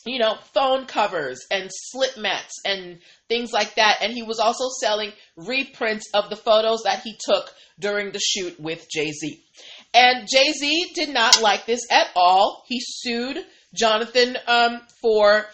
you 0.06 0.20
know, 0.20 0.36
phone 0.54 0.86
covers 0.86 1.40
and 1.50 1.70
slip 1.72 2.18
mats 2.18 2.60
and 2.66 3.00
things 3.30 3.54
like 3.54 3.76
that. 3.76 4.00
And 4.02 4.12
he 4.12 4.24
was 4.24 4.40
also 4.40 4.66
selling 4.82 5.14
reprints 5.38 6.10
of 6.14 6.30
the 6.30 6.36
photos 6.36 6.82
that 6.84 7.04
he 7.04 7.18
took 7.26 7.54
during 7.80 8.12
the 8.12 8.20
shoot 8.20 8.60
with 8.60 8.86
Jay 8.94 9.14
Z. 9.14 9.46
And 9.94 10.28
Jay 10.30 10.52
Z 10.52 10.92
did 10.94 11.08
not 11.08 11.42
like 11.42 11.66
this 11.66 11.90
at 11.90 12.08
all. 12.18 12.66
He 12.68 12.82
sued 12.82 13.46
Jonathan 13.74 14.38
um, 14.48 14.82
for 15.02 15.46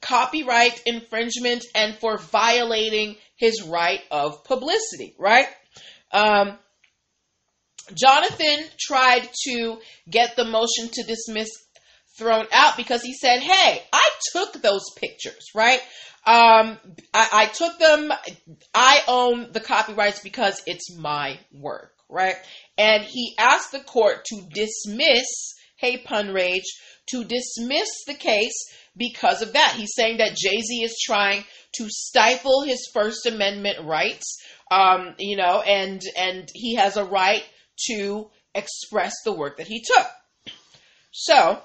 copyright 0.00 0.82
infringement 0.84 1.64
and 1.74 1.94
for 1.96 2.18
violating 2.18 3.16
his 3.36 3.62
right 3.62 4.00
of 4.10 4.44
publicity, 4.44 5.14
right? 5.18 5.46
Um, 6.12 6.58
Jonathan 7.94 8.64
tried 8.78 9.28
to 9.46 9.78
get 10.08 10.36
the 10.36 10.44
motion 10.44 10.88
to 10.92 11.02
dismiss 11.04 11.48
thrown 12.18 12.46
out 12.52 12.76
because 12.76 13.02
he 13.02 13.14
said, 13.14 13.40
Hey, 13.40 13.82
I 13.92 14.10
took 14.32 14.60
those 14.60 14.84
pictures, 14.96 15.50
right? 15.54 15.80
Um, 16.24 16.78
I, 17.12 17.28
I 17.32 17.46
took 17.46 17.78
them. 17.78 18.12
I 18.74 19.02
own 19.08 19.50
the 19.50 19.60
copyrights 19.60 20.20
because 20.20 20.62
it's 20.66 20.96
my 20.96 21.40
work, 21.52 21.94
right? 22.08 22.36
And 22.78 23.02
he 23.02 23.34
asked 23.38 23.72
the 23.72 23.80
court 23.80 24.24
to 24.26 24.42
dismiss 24.52 25.26
Hey 25.76 25.98
Pun 25.98 26.32
Rage 26.32 26.62
to 27.12 27.24
dismiss 27.24 27.88
the 28.06 28.14
case 28.14 28.54
because 28.96 29.42
of 29.42 29.52
that. 29.52 29.74
He's 29.76 29.94
saying 29.94 30.18
that 30.18 30.36
Jay 30.36 30.60
Z 30.60 30.82
is 30.82 30.98
trying 31.04 31.44
to 31.76 31.86
stifle 31.88 32.62
his 32.62 32.88
First 32.92 33.26
Amendment 33.26 33.84
rights, 33.84 34.42
um, 34.70 35.14
you 35.18 35.36
know, 35.36 35.62
and 35.62 36.02
and 36.16 36.48
he 36.54 36.74
has 36.74 36.96
a 36.96 37.04
right 37.04 37.44
to 37.88 38.30
express 38.54 39.14
the 39.24 39.32
work 39.32 39.58
that 39.58 39.66
he 39.66 39.82
took. 39.82 40.06
So, 41.10 41.62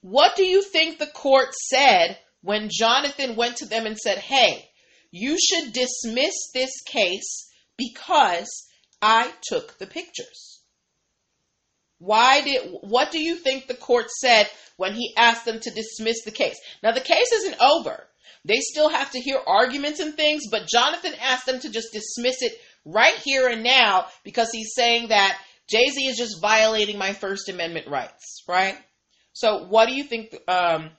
what 0.00 0.36
do 0.36 0.44
you 0.44 0.62
think 0.62 0.98
the 0.98 1.06
court 1.06 1.54
said 1.54 2.18
when 2.42 2.68
Jonathan 2.70 3.36
went 3.36 3.56
to 3.56 3.66
them 3.66 3.86
and 3.86 3.98
said, 3.98 4.18
"Hey, 4.18 4.68
you 5.10 5.38
should 5.38 5.72
dismiss 5.72 6.34
this 6.54 6.82
case 6.86 7.48
because 7.76 8.48
I 9.02 9.32
took 9.48 9.78
the 9.78 9.86
pictures"? 9.86 10.55
Why 12.06 12.40
did 12.40 12.70
what 12.82 13.10
do 13.10 13.18
you 13.18 13.34
think 13.34 13.66
the 13.66 13.74
court 13.74 14.10
said 14.10 14.48
when 14.76 14.94
he 14.94 15.12
asked 15.16 15.44
them 15.44 15.58
to 15.58 15.70
dismiss 15.70 16.22
the 16.24 16.30
case? 16.30 16.54
Now 16.80 16.92
the 16.92 17.00
case 17.00 17.32
isn't 17.32 17.60
over. 17.60 18.06
They 18.44 18.60
still 18.60 18.88
have 18.88 19.10
to 19.10 19.20
hear 19.20 19.40
arguments 19.44 19.98
and 19.98 20.14
things, 20.14 20.44
but 20.48 20.68
Jonathan 20.72 21.14
asked 21.20 21.46
them 21.46 21.58
to 21.58 21.68
just 21.68 21.92
dismiss 21.92 22.42
it 22.42 22.52
right 22.84 23.16
here 23.24 23.48
and 23.48 23.64
now 23.64 24.06
because 24.22 24.50
he's 24.52 24.72
saying 24.76 25.08
that 25.08 25.36
Jay-Z 25.68 26.00
is 26.06 26.16
just 26.16 26.40
violating 26.40 26.96
my 26.96 27.12
first 27.12 27.48
amendment 27.48 27.88
rights, 27.88 28.44
right? 28.46 28.78
So 29.32 29.66
what 29.66 29.88
do 29.88 29.94
you 29.96 30.04
think 30.04 30.36
um, 30.46 30.90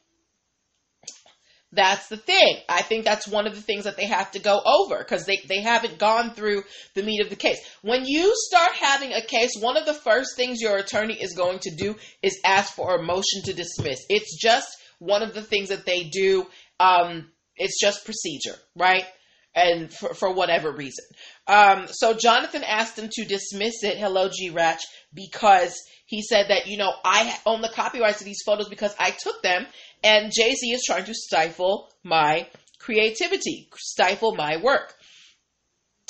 that's 1.77 2.09
the 2.09 2.17
thing. 2.17 2.57
I 2.67 2.81
think 2.81 3.05
that's 3.05 3.27
one 3.27 3.47
of 3.47 3.55
the 3.55 3.61
things 3.61 3.85
that 3.85 3.95
they 3.95 4.07
have 4.07 4.31
to 4.31 4.39
go 4.39 4.59
over 4.65 4.97
because 4.97 5.25
they, 5.25 5.37
they 5.47 5.61
haven't 5.61 5.99
gone 5.99 6.31
through 6.31 6.63
the 6.95 7.03
meat 7.03 7.21
of 7.21 7.29
the 7.29 7.35
case. 7.35 7.59
When 7.83 8.05
you 8.05 8.33
start 8.35 8.71
having 8.73 9.13
a 9.13 9.25
case, 9.25 9.51
one 9.59 9.77
of 9.77 9.85
the 9.85 9.93
first 9.93 10.35
things 10.35 10.59
your 10.59 10.77
attorney 10.77 11.13
is 11.13 11.35
going 11.35 11.59
to 11.59 11.75
do 11.75 11.95
is 12.21 12.41
ask 12.43 12.73
for 12.73 12.95
a 12.95 13.03
motion 13.03 13.43
to 13.45 13.53
dismiss. 13.53 13.99
It's 14.09 14.35
just 14.41 14.67
one 14.99 15.21
of 15.21 15.33
the 15.33 15.43
things 15.43 15.69
that 15.69 15.85
they 15.85 16.05
do. 16.05 16.47
Um, 16.79 17.31
it's 17.55 17.79
just 17.79 18.05
procedure, 18.05 18.57
right? 18.75 19.05
And 19.55 19.93
for, 19.93 20.13
for 20.13 20.33
whatever 20.33 20.71
reason. 20.71 21.05
Um, 21.47 21.87
so 21.89 22.13
Jonathan 22.13 22.63
asked 22.63 22.97
him 22.99 23.09
to 23.11 23.25
dismiss 23.25 23.83
it, 23.83 23.97
hello 23.97 24.29
G 24.29 24.49
Ratch, 24.49 24.81
because 25.13 25.75
he 26.05 26.21
said 26.21 26.47
that, 26.49 26.67
you 26.67 26.77
know, 26.77 26.91
I 27.03 27.37
own 27.45 27.61
the 27.61 27.69
copyrights 27.69 28.19
to 28.19 28.23
these 28.23 28.41
photos 28.45 28.69
because 28.69 28.95
I 28.97 29.11
took 29.11 29.41
them 29.41 29.65
and 30.03 30.31
Jay 30.31 30.53
Z 30.53 30.71
is 30.71 30.83
trying 30.85 31.05
to 31.05 31.13
stifle 31.13 31.91
my 32.03 32.47
creativity, 32.79 33.69
stifle 33.75 34.35
my 34.35 34.57
work. 34.57 34.93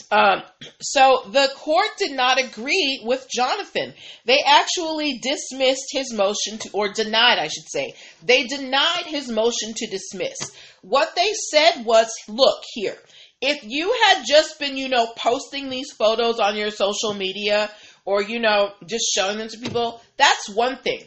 Um, 0.09 0.41
so 0.79 1.23
the 1.31 1.49
court 1.57 1.89
did 1.97 2.11
not 2.11 2.39
agree 2.39 3.01
with 3.03 3.27
Jonathan. 3.29 3.93
They 4.25 4.39
actually 4.45 5.19
dismissed 5.21 5.87
his 5.91 6.13
motion 6.13 6.59
to, 6.59 6.69
or 6.71 6.93
denied, 6.93 7.39
I 7.39 7.47
should 7.47 7.67
say. 7.67 7.93
They 8.23 8.43
denied 8.43 9.05
his 9.05 9.29
motion 9.29 9.73
to 9.75 9.87
dismiss. 9.87 10.37
What 10.81 11.15
they 11.15 11.33
said 11.51 11.83
was, 11.83 12.09
look 12.29 12.63
here, 12.73 12.95
if 13.41 13.63
you 13.63 13.93
had 14.05 14.23
just 14.25 14.59
been, 14.59 14.77
you 14.77 14.87
know, 14.87 15.07
posting 15.17 15.69
these 15.69 15.91
photos 15.91 16.39
on 16.39 16.55
your 16.55 16.71
social 16.71 17.13
media 17.13 17.69
or, 18.05 18.21
you 18.21 18.39
know, 18.39 18.71
just 18.87 19.05
showing 19.13 19.37
them 19.37 19.49
to 19.49 19.57
people, 19.57 20.01
that's 20.15 20.47
one 20.49 20.77
thing. 20.77 21.03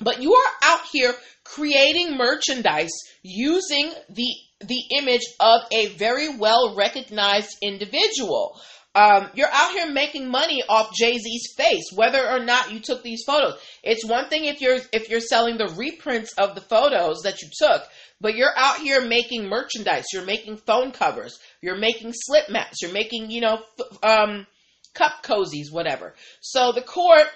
But 0.00 0.22
you 0.22 0.34
are 0.34 0.52
out 0.62 0.82
here 0.92 1.14
creating 1.54 2.16
merchandise 2.16 2.92
using 3.22 3.92
the 4.08 4.28
the 4.60 4.82
image 4.98 5.24
of 5.38 5.62
a 5.72 5.88
very 5.96 6.36
well 6.36 6.74
recognized 6.74 7.50
individual. 7.62 8.58
Um, 8.94 9.28
you're 9.34 9.52
out 9.52 9.72
here 9.72 9.92
making 9.92 10.30
money 10.30 10.62
off 10.66 10.94
Jay 10.94 11.18
Z's 11.18 11.52
face, 11.54 11.92
whether 11.94 12.26
or 12.26 12.38
not 12.38 12.72
you 12.72 12.80
took 12.80 13.02
these 13.02 13.24
photos. 13.26 13.60
It's 13.82 14.06
one 14.06 14.30
thing 14.30 14.46
if 14.46 14.62
you're 14.62 14.78
if 14.92 15.10
you're 15.10 15.20
selling 15.20 15.58
the 15.58 15.68
reprints 15.76 16.32
of 16.38 16.54
the 16.54 16.62
photos 16.62 17.20
that 17.24 17.42
you 17.42 17.50
took, 17.58 17.82
but 18.20 18.36
you're 18.36 18.56
out 18.56 18.78
here 18.78 19.04
making 19.04 19.48
merchandise. 19.48 20.06
You're 20.12 20.24
making 20.24 20.56
phone 20.56 20.92
covers. 20.92 21.38
You're 21.60 21.76
making 21.76 22.12
slip 22.14 22.48
mats. 22.48 22.78
You're 22.80 22.92
making 22.92 23.30
you 23.30 23.42
know 23.42 23.58
um, 24.02 24.46
cup 24.94 25.22
cozies, 25.22 25.70
whatever. 25.70 26.14
So 26.40 26.72
the 26.72 26.80
court 26.80 27.26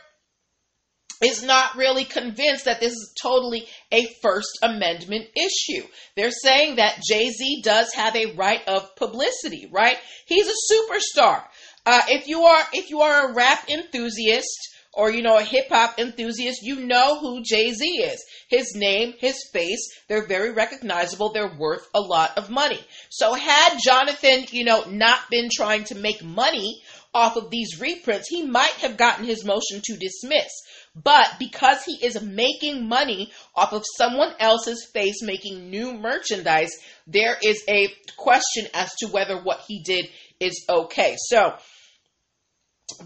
is 1.22 1.42
not 1.42 1.76
really 1.76 2.04
convinced 2.04 2.64
that 2.64 2.80
this 2.80 2.92
is 2.92 3.14
totally 3.20 3.66
a 3.92 4.06
First 4.22 4.58
Amendment 4.62 5.26
issue. 5.36 5.86
They're 6.16 6.30
saying 6.30 6.76
that 6.76 7.02
Jay 7.06 7.30
Z 7.30 7.62
does 7.62 7.92
have 7.94 8.16
a 8.16 8.34
right 8.34 8.66
of 8.66 8.96
publicity, 8.96 9.68
right? 9.70 9.96
He's 10.26 10.48
a 10.48 10.74
superstar. 10.74 11.44
Uh, 11.86 12.02
if 12.08 12.26
you 12.28 12.42
are 12.42 12.62
if 12.72 12.90
you 12.90 13.00
are 13.00 13.30
a 13.30 13.34
rap 13.34 13.68
enthusiast 13.68 14.68
or 14.92 15.10
you 15.10 15.22
know 15.22 15.38
a 15.38 15.42
hip 15.42 15.68
hop 15.68 15.98
enthusiast, 15.98 16.60
you 16.62 16.76
know 16.86 17.18
who 17.18 17.42
Jay 17.42 17.72
Z 17.72 17.86
is. 17.86 18.24
His 18.48 18.74
name, 18.74 19.14
his 19.18 19.36
face, 19.52 19.90
they're 20.08 20.26
very 20.26 20.52
recognizable. 20.52 21.32
They're 21.32 21.56
worth 21.58 21.86
a 21.94 22.00
lot 22.00 22.36
of 22.36 22.50
money. 22.50 22.80
So 23.10 23.34
had 23.34 23.78
Jonathan, 23.82 24.46
you 24.50 24.64
know, 24.64 24.84
not 24.84 25.20
been 25.30 25.48
trying 25.52 25.84
to 25.84 25.94
make 25.94 26.22
money 26.24 26.82
off 27.12 27.36
of 27.36 27.50
these 27.50 27.80
reprints, 27.80 28.28
he 28.28 28.44
might 28.44 28.74
have 28.80 28.96
gotten 28.96 29.24
his 29.24 29.44
motion 29.44 29.80
to 29.84 29.96
dismiss. 29.96 30.48
But 30.94 31.36
because 31.38 31.84
he 31.84 32.04
is 32.04 32.20
making 32.20 32.88
money 32.88 33.30
off 33.54 33.72
of 33.72 33.84
someone 33.96 34.34
else's 34.40 34.88
face 34.92 35.22
making 35.22 35.70
new 35.70 35.94
merchandise, 35.94 36.72
there 37.06 37.36
is 37.42 37.62
a 37.68 37.94
question 38.16 38.66
as 38.74 38.92
to 38.96 39.06
whether 39.08 39.40
what 39.40 39.60
he 39.68 39.82
did 39.82 40.08
is 40.40 40.64
okay. 40.68 41.16
So, 41.18 41.54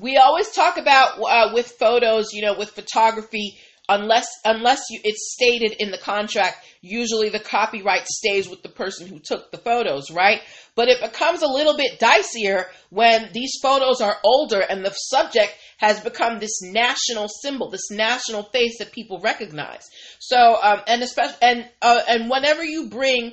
we 0.01 0.17
always 0.17 0.51
talk 0.51 0.79
about 0.79 1.19
uh, 1.21 1.51
with 1.53 1.73
photos, 1.73 2.33
you 2.33 2.43
know, 2.43 2.57
with 2.59 2.71
photography, 2.71 3.59
unless 3.89 4.27
unless 4.45 4.83
you, 4.91 5.01
it's 5.05 5.35
stated 5.35 5.77
in 5.79 5.91
the 5.91 5.99
contract 5.99 6.65
usually 6.85 7.31
the 7.31 7.41
copyright 7.41 8.07
stays 8.07 8.49
with 8.49 8.63
the 8.63 8.69
person 8.69 9.07
who 9.07 9.19
took 9.19 9.51
the 9.51 9.59
photos 9.59 10.11
right? 10.11 10.41
But 10.75 10.89
it 10.89 11.01
becomes 11.01 11.43
a 11.43 11.49
little 11.49 11.77
bit 11.77 11.99
dicier 11.99 12.67
when 12.91 13.31
these 13.33 13.53
photos 13.63 14.01
are 14.01 14.17
older 14.25 14.61
and 14.61 14.85
the 14.85 14.91
subject 14.91 15.55
has 15.79 16.01
become 16.01 16.39
this 16.39 16.61
national 16.63 17.29
symbol 17.43 17.71
this 17.71 17.91
national 17.91 18.45
face 18.45 18.79
that 18.79 18.93
people 18.93 19.21
recognize. 19.21 19.83
So 20.21 20.57
um, 20.63 20.81
and 20.87 21.03
especially 21.03 21.39
and 21.43 21.69
uh, 21.81 22.03
and 22.09 22.31
whenever 22.31 22.63
you 22.63 22.89
bring 22.89 23.33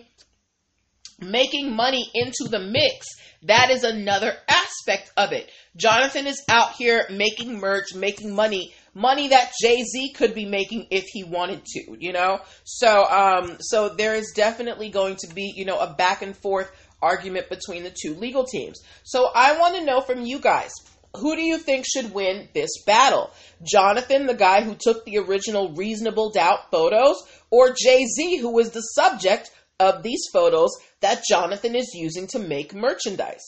making 1.19 1.75
money 1.75 2.09
into 2.15 2.47
the 2.49 2.59
mix 2.59 3.07
that 3.43 3.71
is 3.71 3.83
another 3.83 4.35
aspect 4.47 5.11
of 5.17 5.31
it. 5.31 5.49
Jonathan 5.75 6.27
is 6.27 6.43
out 6.47 6.73
here 6.73 7.05
making 7.09 7.59
merch 7.59 7.95
making 7.95 8.35
money 8.35 8.73
money 8.93 9.29
that 9.29 9.51
Jay 9.61 9.83
Z 9.83 10.13
could 10.13 10.33
be 10.33 10.45
making 10.45 10.87
if 10.91 11.05
he 11.05 11.23
wanted 11.23 11.65
to, 11.65 11.97
you 11.99 12.11
know? 12.11 12.41
So, 12.63 13.05
um, 13.05 13.57
so 13.59 13.89
there 13.89 14.15
is 14.15 14.33
definitely 14.35 14.89
going 14.89 15.17
to 15.21 15.33
be, 15.33 15.53
you 15.55 15.65
know, 15.65 15.79
a 15.79 15.93
back 15.93 16.21
and 16.21 16.35
forth 16.35 16.71
argument 17.01 17.49
between 17.49 17.83
the 17.83 17.95
two 17.95 18.15
legal 18.15 18.45
teams. 18.45 18.79
So 19.03 19.29
I 19.33 19.57
want 19.57 19.75
to 19.75 19.85
know 19.85 20.01
from 20.01 20.21
you 20.21 20.39
guys. 20.39 20.71
Who 21.17 21.35
do 21.35 21.41
you 21.41 21.57
think 21.57 21.85
should 21.85 22.13
win 22.13 22.47
this 22.53 22.69
battle? 22.85 23.31
Jonathan, 23.63 24.27
the 24.27 24.33
guy 24.33 24.63
who 24.63 24.75
took 24.79 25.03
the 25.03 25.17
original 25.17 25.73
reasonable 25.73 26.31
doubt 26.31 26.71
photos, 26.71 27.17
or 27.49 27.75
Jay 27.77 28.05
Z, 28.05 28.37
who 28.37 28.53
was 28.53 28.71
the 28.71 28.79
subject 28.79 29.51
of 29.77 30.03
these 30.03 30.21
photos 30.31 30.69
that 31.01 31.23
Jonathan 31.29 31.75
is 31.75 31.91
using 31.93 32.27
to 32.27 32.39
make 32.39 32.73
merchandise? 32.73 33.43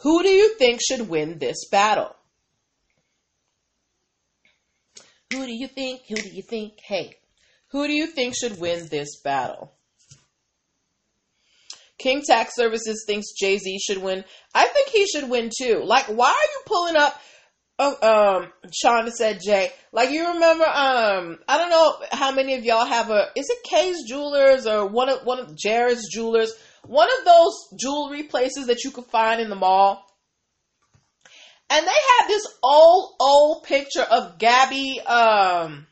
Who 0.00 0.22
do 0.24 0.28
you 0.28 0.56
think 0.56 0.80
should 0.82 1.08
win 1.08 1.38
this 1.38 1.68
battle? 1.70 2.16
Who 5.32 5.44
do 5.44 5.52
you 5.52 5.68
think? 5.68 6.02
Who 6.08 6.16
do 6.16 6.28
you 6.28 6.42
think? 6.42 6.74
Hey, 6.86 7.16
who 7.70 7.86
do 7.86 7.92
you 7.92 8.06
think 8.06 8.34
should 8.34 8.60
win 8.60 8.88
this 8.88 9.20
battle? 9.22 9.72
King 11.98 12.22
Tax 12.22 12.54
Services 12.54 13.04
thinks 13.06 13.32
Jay 13.32 13.58
Z 13.58 13.78
should 13.78 14.02
win. 14.02 14.24
I 14.54 14.66
think 14.66 14.88
he 14.88 15.06
should 15.06 15.30
win 15.30 15.50
too. 15.56 15.82
Like, 15.84 16.06
why 16.06 16.28
are 16.28 16.52
you 16.52 16.60
pulling 16.66 16.96
up 16.96 17.20
Oh, 17.78 18.40
um, 18.40 18.52
Shonda 18.70 19.10
said 19.10 19.40
Jay. 19.44 19.70
Like 19.92 20.10
you 20.10 20.28
remember, 20.32 20.64
um, 20.64 21.38
I 21.46 21.58
don't 21.58 21.68
know 21.68 21.96
how 22.10 22.32
many 22.32 22.54
of 22.54 22.64
y'all 22.64 22.86
have 22.86 23.10
a. 23.10 23.28
Is 23.36 23.50
it 23.50 23.64
Kay's 23.64 24.02
Jewelers 24.08 24.66
or 24.66 24.86
one 24.86 25.10
of 25.10 25.26
one 25.26 25.38
of 25.38 25.54
Jared's 25.56 26.08
Jewelers? 26.10 26.54
One 26.86 27.08
of 27.18 27.24
those 27.26 27.52
jewelry 27.78 28.22
places 28.22 28.68
that 28.68 28.84
you 28.84 28.92
could 28.92 29.06
find 29.06 29.40
in 29.40 29.50
the 29.50 29.56
mall. 29.56 30.05
And 31.68 31.84
they 31.84 31.90
had 31.90 32.28
this 32.28 32.46
old, 32.62 33.14
old 33.18 33.64
picture 33.64 34.02
of 34.02 34.38
Gabby, 34.38 35.00
um, 35.00 35.86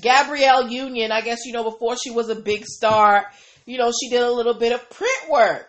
Gabrielle 0.00 0.68
Union. 0.68 1.10
I 1.10 1.20
guess 1.20 1.40
you 1.44 1.52
know 1.52 1.64
before 1.64 1.96
she 1.96 2.10
was 2.10 2.28
a 2.28 2.36
big 2.36 2.64
star. 2.64 3.26
You 3.66 3.76
know, 3.78 3.92
she 3.92 4.08
did 4.08 4.22
a 4.22 4.30
little 4.30 4.54
bit 4.54 4.72
of 4.72 4.88
print 4.88 5.30
work. 5.30 5.68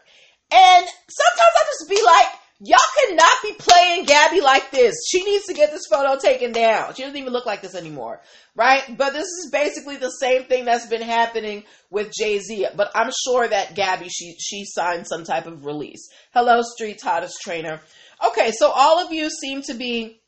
And 0.52 0.86
sometimes 0.86 1.54
I 1.56 1.66
just 1.66 1.90
be 1.90 2.02
like, 2.04 2.28
Y'all 2.62 2.78
cannot 3.08 3.42
be 3.42 3.54
playing 3.54 4.04
Gabby 4.04 4.42
like 4.42 4.70
this. 4.70 4.96
She 5.08 5.24
needs 5.24 5.46
to 5.46 5.54
get 5.54 5.72
this 5.72 5.88
photo 5.90 6.18
taken 6.20 6.52
down. 6.52 6.94
She 6.94 7.04
doesn't 7.04 7.16
even 7.16 7.32
look 7.32 7.46
like 7.46 7.62
this 7.62 7.74
anymore, 7.74 8.20
right? 8.54 8.84
But 8.98 9.14
this 9.14 9.28
is 9.28 9.50
basically 9.50 9.96
the 9.96 10.10
same 10.10 10.44
thing 10.44 10.66
that's 10.66 10.88
been 10.88 11.02
happening 11.02 11.64
with 11.90 12.12
Jay 12.12 12.40
Z. 12.40 12.68
But 12.76 12.92
I'm 12.94 13.12
sure 13.26 13.48
that 13.48 13.76
Gabby, 13.76 14.10
she 14.10 14.36
she 14.40 14.66
signed 14.66 15.08
some 15.08 15.24
type 15.24 15.46
of 15.46 15.66
release. 15.66 16.10
Hello, 16.34 16.62
Street 16.62 17.00
Hottest 17.02 17.40
Trainer. 17.42 17.80
Okay, 18.28 18.52
so 18.52 18.70
all 18.70 19.00
of 19.00 19.14
you 19.14 19.30
seem 19.30 19.62
to 19.62 19.74
be 19.74 20.20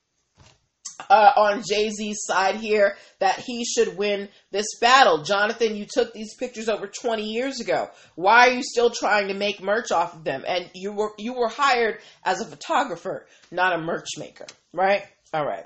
uh, 1.09 1.31
on 1.37 1.63
Jay 1.67 1.89
Z's 1.89 2.23
side 2.23 2.55
here 2.55 2.95
that 3.19 3.39
he 3.39 3.65
should 3.65 3.97
win 3.97 4.29
this 4.51 4.67
battle. 4.79 5.23
Jonathan, 5.23 5.75
you 5.75 5.85
took 5.91 6.13
these 6.13 6.35
pictures 6.35 6.69
over 6.69 6.87
20 6.87 7.23
years 7.23 7.59
ago. 7.59 7.89
Why 8.15 8.47
are 8.47 8.53
you 8.53 8.63
still 8.63 8.89
trying 8.89 9.27
to 9.29 9.33
make 9.33 9.61
merch 9.61 9.91
off 9.91 10.15
of 10.15 10.23
them? 10.23 10.43
And 10.47 10.69
you 10.73 10.91
were 10.91 11.11
you 11.17 11.33
were 11.33 11.49
hired 11.49 11.99
as 12.23 12.41
a 12.41 12.45
photographer, 12.45 13.27
not 13.51 13.73
a 13.73 13.81
merch 13.81 14.09
maker, 14.17 14.47
right? 14.73 15.03
All 15.33 15.45
right. 15.45 15.65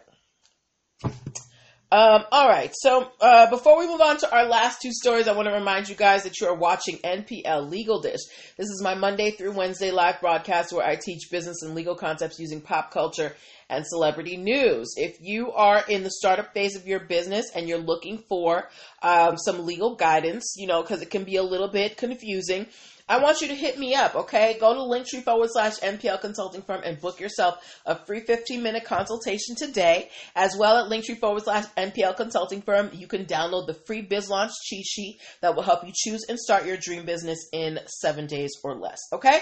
Um, 1.92 2.26
all 2.32 2.50
right. 2.50 2.74
So 2.74 3.10
uh, 3.22 3.50
before 3.50 3.80
we 3.80 3.88
move 3.88 4.02
on 4.02 4.18
to 4.18 4.36
our 4.36 4.46
last 4.46 4.82
two 4.82 4.92
stories, 4.92 5.28
I 5.28 5.34
want 5.34 5.48
to 5.48 5.54
remind 5.54 5.88
you 5.88 5.96
guys 5.96 6.24
that 6.24 6.42
you 6.42 6.48
are 6.48 6.56
watching 6.56 6.98
NPL 6.98 7.70
Legal 7.70 8.02
Dish. 8.02 8.20
This 8.58 8.68
is 8.68 8.82
my 8.84 8.96
Monday 8.96 9.32
through 9.32 9.52
Wednesday 9.52 9.92
live 9.92 10.20
broadcast 10.20 10.74
where 10.74 10.86
I 10.86 10.96
teach 10.98 11.30
business 11.32 11.62
and 11.62 11.76
legal 11.76 11.96
concepts 11.96 12.40
using 12.40 12.60
pop 12.60 12.92
culture 12.92 13.34
and 13.70 13.86
celebrity 13.86 14.38
news. 14.38 14.94
If 14.98 15.18
you 15.22 15.52
are 15.52 15.84
in 15.88 16.04
the 16.04 16.12
startup 16.12 16.54
phase 16.54 16.76
of 16.76 16.88
your 16.88 17.00
business 17.00 17.52
and 17.56 17.68
you're 17.68 17.78
looking 17.78 18.24
for 18.30 18.70
um, 19.02 19.38
some 19.38 19.66
legal 19.66 19.96
guidance, 19.96 20.56
you 20.58 20.68
know, 20.68 20.82
because 20.82 21.02
it 21.02 21.10
can 21.10 21.24
be 21.24 21.38
a 21.38 21.44
little 21.44 21.70
bit 21.70 21.98
confusing. 21.98 22.68
I 23.08 23.20
want 23.20 23.42
you 23.42 23.50
to 23.50 23.56
hit 23.56 23.78
me 23.78 23.94
up, 23.94 24.16
okay? 24.16 24.58
Go 24.60 24.74
to 24.74 24.80
linktree 24.80 25.24
forward 25.24 25.50
slash 25.52 25.78
NPL 25.78 26.22
consulting 26.22 26.64
firm 26.64 26.82
and 26.84 27.00
book 27.00 27.20
yourself 27.20 27.64
a 27.86 27.96
free 27.96 28.22
15 28.22 28.64
minute 28.64 28.84
consultation 28.84 29.56
today. 29.56 30.10
As 30.36 30.58
well 30.58 30.78
at 30.78 30.90
linktree 30.90 31.20
forward 31.20 31.44
slash 31.44 31.66
NPL 31.78 32.18
consulting 32.18 32.64
firm, 32.64 32.90
you 32.94 33.06
can 33.06 33.26
download 33.26 33.68
the 33.68 33.76
free 33.86 34.02
biz 34.02 34.28
launch 34.28 34.54
cheat 34.64 34.86
sheet 34.88 35.20
that 35.42 35.56
will 35.56 35.62
help 35.62 35.86
you 35.86 35.92
choose 35.96 36.26
and 36.28 36.40
start 36.40 36.66
your 36.66 36.78
dream 36.78 37.06
business 37.06 37.48
in 37.54 37.80
seven 38.02 38.26
days 38.26 38.52
or 38.64 38.76
less, 38.76 39.00
okay? 39.14 39.42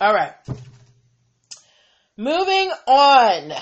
All 0.00 0.14
right. 0.14 0.32
Moving 2.16 2.70
on. 2.86 3.52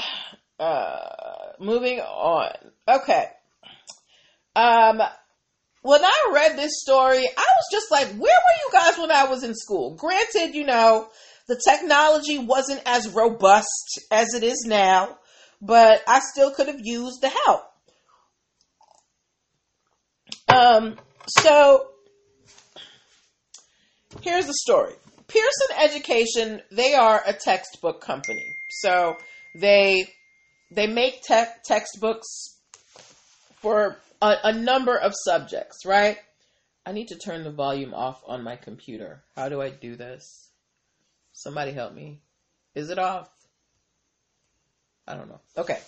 Uh, 0.59 1.53
moving 1.59 2.01
on. 2.01 2.53
Okay. 2.87 3.27
Um, 4.55 5.01
when 5.83 6.05
I 6.05 6.31
read 6.33 6.57
this 6.57 6.81
story, 6.81 7.25
I 7.25 7.47
was 7.57 7.65
just 7.73 7.91
like, 7.91 8.09
where 8.09 8.19
were 8.19 8.27
you 8.27 8.71
guys 8.73 8.99
when 8.99 9.11
I 9.11 9.25
was 9.25 9.43
in 9.43 9.55
school? 9.55 9.95
Granted, 9.97 10.55
you 10.55 10.65
know, 10.65 11.09
the 11.49 11.61
technology 11.67 12.39
wasn't 12.39 12.83
as 12.87 13.09
robust 13.09 14.01
as 14.11 14.35
it 14.35 14.43
is 14.43 14.65
now, 14.67 15.19
but 15.61 16.03
I 16.07 16.21
still 16.21 16.53
could 16.53 16.69
have 16.69 16.81
used 16.83 17.21
the 17.21 17.31
help. 17.31 17.63
Um, 20.49 20.97
so 21.27 21.87
here's 24.21 24.47
the 24.47 24.55
story. 24.55 24.95
Pearson 25.33 25.77
Education, 25.83 26.63
they 26.71 26.95
are 26.95 27.23
a 27.27 27.33
textbook 27.33 28.01
company. 28.03 28.47
So 28.71 29.17
they 29.55 30.07
they 30.71 30.87
make 30.87 31.23
te- 31.23 31.45
textbooks 31.65 32.59
for 33.61 33.97
a, 34.21 34.35
a 34.45 34.53
number 34.53 34.97
of 34.97 35.15
subjects, 35.25 35.87
right? 35.87 36.19
I 36.85 36.93
need 36.93 37.09
to 37.09 37.19
turn 37.19 37.45
the 37.45 37.51
volume 37.51 37.95
off 37.95 38.23
on 38.27 38.43
my 38.43 38.57
computer. 38.57 39.23
How 39.37 39.49
do 39.49 39.63
I 39.63 39.71
do 39.71 39.97
this? 39.97 40.51
Somebody 41.33 41.73
help 41.73 41.95
me. 41.95 42.21
Is 42.75 42.91
it 42.91 42.99
off? 42.99 43.31
I 45.07 45.15
don't 45.15 45.29
know. 45.29 45.41
Okay. 45.57 45.79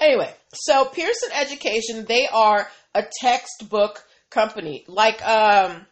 Anyway, 0.00 0.32
so 0.52 0.84
Pearson 0.86 1.30
Education, 1.34 2.04
they 2.06 2.26
are 2.28 2.68
a 2.94 3.04
textbook 3.20 4.04
company. 4.30 4.84
Like 4.88 5.26
um 5.26 5.86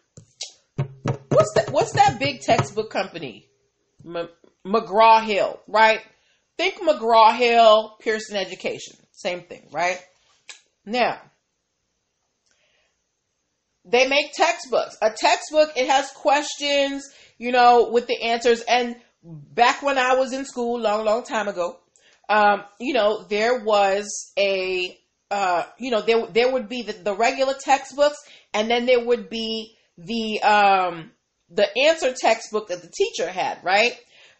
what's 1.44 1.54
that? 1.54 1.72
What's 1.72 1.92
that 1.92 2.18
big 2.18 2.40
textbook 2.40 2.90
company? 2.90 3.46
M- 4.04 4.28
McGraw 4.66 5.22
Hill, 5.22 5.60
right? 5.68 6.00
Think 6.56 6.76
McGraw 6.76 7.36
Hill, 7.36 7.96
Pearson 8.00 8.36
Education, 8.36 8.96
same 9.12 9.42
thing, 9.42 9.68
right? 9.72 10.00
Now, 10.86 11.20
they 13.84 14.06
make 14.06 14.32
textbooks. 14.32 14.96
A 15.02 15.10
textbook, 15.10 15.72
it 15.76 15.88
has 15.88 16.10
questions, 16.12 17.10
you 17.38 17.52
know, 17.52 17.90
with 17.90 18.06
the 18.06 18.22
answers. 18.22 18.62
And 18.62 18.96
back 19.22 19.82
when 19.82 19.98
I 19.98 20.14
was 20.14 20.32
in 20.32 20.44
school, 20.44 20.80
long, 20.80 21.04
long 21.04 21.24
time 21.24 21.48
ago, 21.48 21.78
um, 22.28 22.62
you 22.78 22.94
know, 22.94 23.24
there 23.28 23.62
was 23.62 24.32
a, 24.38 24.96
uh, 25.30 25.64
you 25.78 25.90
know, 25.90 26.00
there 26.00 26.26
there 26.26 26.52
would 26.52 26.68
be 26.68 26.82
the, 26.82 26.92
the 26.92 27.14
regular 27.14 27.54
textbooks, 27.54 28.16
and 28.54 28.70
then 28.70 28.86
there 28.86 29.04
would 29.04 29.28
be 29.28 29.76
the 29.98 30.40
um, 30.42 31.10
the 31.54 31.68
answer 31.86 32.12
textbook 32.12 32.68
that 32.68 32.82
the 32.82 32.90
teacher 32.90 33.30
had, 33.30 33.58
right? 33.62 33.96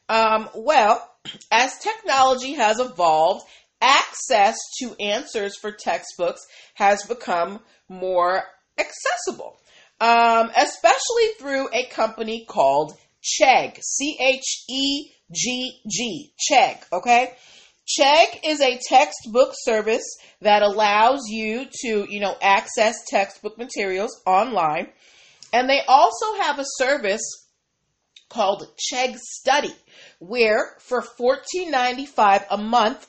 Um, 0.09 0.49
well, 0.55 1.09
as 1.51 1.79
technology 1.79 2.55
has 2.55 2.79
evolved, 2.79 3.47
access 3.81 4.57
to 4.81 4.95
answers 5.01 5.57
for 5.57 5.71
textbooks 5.71 6.43
has 6.75 7.03
become 7.05 7.61
more 7.89 8.43
accessible, 8.79 9.59
um, 10.01 10.51
especially 10.57 11.29
through 11.39 11.69
a 11.73 11.87
company 11.87 12.45
called 12.49 12.93
Chegg, 13.23 13.79
C 13.83 14.17
H 14.21 14.65
E 14.69 15.11
G 15.33 15.81
G, 15.89 16.33
Chegg, 16.51 16.79
okay? 16.93 17.35
Chegg 17.87 18.41
is 18.45 18.61
a 18.61 18.81
textbook 18.89 19.53
service 19.55 20.05
that 20.41 20.63
allows 20.63 21.23
you 21.29 21.67
to, 21.83 22.07
you 22.09 22.21
know, 22.21 22.35
access 22.41 22.97
textbook 23.09 23.59
materials 23.59 24.11
online 24.27 24.89
and 25.55 25.71
they 25.71 25.83
also 25.87 26.35
have 26.41 26.59
a 26.59 26.65
service 26.79 27.23
called 28.29 28.67
Chegg 28.77 29.17
Study, 29.17 29.73
where 30.19 30.77
for 30.81 31.01
$14.95 31.01 32.45
a 32.51 32.59
month, 32.59 33.07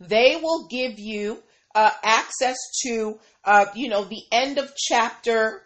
they 0.00 0.38
will 0.42 0.66
give 0.70 0.98
you 0.98 1.42
uh, 1.74 1.90
access 2.02 2.56
to, 2.84 3.20
uh, 3.44 3.66
you 3.74 3.90
know, 3.90 4.04
the 4.04 4.22
end 4.32 4.56
of 4.56 4.74
chapter 4.74 5.64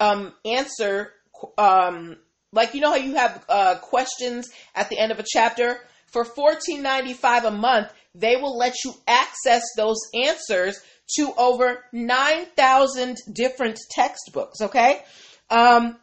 um, 0.00 0.32
answer. 0.46 1.12
Um, 1.58 2.16
like 2.52 2.74
you 2.74 2.80
know 2.80 2.90
how 2.90 2.96
you 2.96 3.16
have 3.16 3.44
uh, 3.46 3.74
questions 3.80 4.48
at 4.74 4.88
the 4.88 4.98
end 4.98 5.12
of 5.12 5.18
a 5.18 5.24
chapter. 5.30 5.78
For 6.06 6.24
$14.95 6.24 7.44
a 7.44 7.50
month, 7.50 7.92
they 8.14 8.36
will 8.36 8.56
let 8.56 8.74
you 8.82 8.94
access 9.06 9.62
those 9.76 9.98
answers 10.14 10.80
to 11.16 11.34
over 11.36 11.84
9,000 11.92 13.16
different 13.34 13.78
textbooks. 13.90 14.62
Okay. 14.62 15.02
Um, 15.50 15.96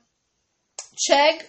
Chegg, 1.10 1.43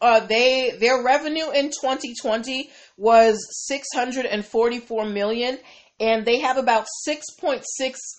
uh, 0.00 0.20
they 0.20 0.76
their 0.78 1.02
revenue 1.02 1.50
in 1.50 1.70
2020 1.70 2.70
was 2.96 3.38
644 3.66 5.06
million, 5.06 5.58
and 5.98 6.24
they 6.24 6.40
have 6.40 6.58
about 6.58 6.86
6.6 7.08 7.62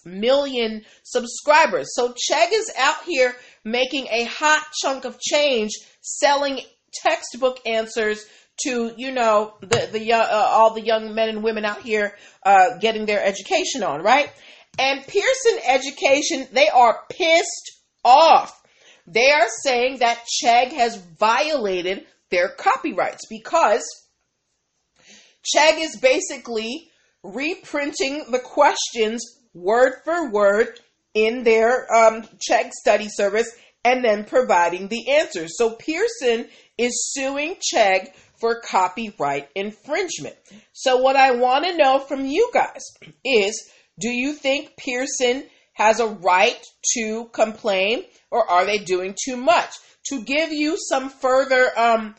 million 0.06 0.84
subscribers. 1.04 1.88
So 1.94 2.10
Chegg 2.10 2.50
is 2.52 2.72
out 2.78 3.04
here 3.06 3.36
making 3.64 4.08
a 4.08 4.26
hot 4.26 4.66
chunk 4.82 5.06
of 5.06 5.20
change, 5.20 5.72
selling 6.02 6.62
textbook 6.94 7.60
answers 7.66 8.26
to 8.66 8.94
you 8.98 9.12
know 9.12 9.56
the 9.62 9.90
the 9.92 10.14
uh, 10.14 10.28
all 10.28 10.74
the 10.74 10.82
young 10.82 11.16
men 11.16 11.30
and 11.30 11.44
women 11.44 11.66
out 11.66 11.82
here 11.82 12.16
uh, 12.46 12.78
getting 12.80 13.06
their 13.06 13.24
education 13.24 13.84
on, 13.84 14.02
right? 14.02 14.32
And 14.80 15.06
Pearson 15.06 15.60
Education, 15.68 16.48
they 16.54 16.70
are 16.70 17.02
pissed 17.10 17.72
off 18.06 18.61
they 19.08 19.32
are 19.32 19.48
saying 19.64 20.00
that 20.00 20.26
Chegg 20.44 20.72
has 20.74 20.98
violated 21.20 22.06
their 22.30 22.50
copyrights 22.50 23.26
because 23.30 23.84
Chegg 25.44 25.80
is 25.80 25.98
basically 25.98 26.90
reprinting 27.24 28.26
the 28.32 28.40
questions 28.40 29.24
word 29.54 29.94
for 30.04 30.32
word 30.32 30.80
in 31.14 31.44
their 31.44 31.94
um, 31.94 32.24
Chegg 32.50 32.72
study 32.72 33.08
service 33.10 33.50
and 33.84 34.04
then 34.04 34.24
providing 34.24 34.88
the 34.88 35.10
answers. 35.12 35.58
So 35.58 35.76
Pearson 35.76 36.48
is 36.78 37.12
suing 37.14 37.56
Chegg 37.74 38.10
for 38.42 38.60
copyright 38.60 39.50
infringement. 39.56 40.36
So, 40.74 40.98
what 40.98 41.16
I 41.16 41.32
want 41.32 41.66
to 41.66 41.78
know 41.78 42.00
from 42.00 42.26
you 42.26 42.50
guys 42.54 42.82
is 43.24 43.70
do 44.00 44.10
you 44.10 44.34
think 44.34 44.76
Pearson 44.78 45.46
has 45.74 46.00
a 46.00 46.08
right 46.08 46.64
to 46.96 47.30
complain 47.34 48.04
or 48.30 48.50
are 48.50 48.66
they 48.66 48.78
doing 48.78 49.16
too 49.24 49.38
much? 49.38 49.72
To 50.10 50.24
give 50.24 50.52
you 50.52 50.78
some 50.90 51.10
further 51.10 51.72
um, 51.78 52.16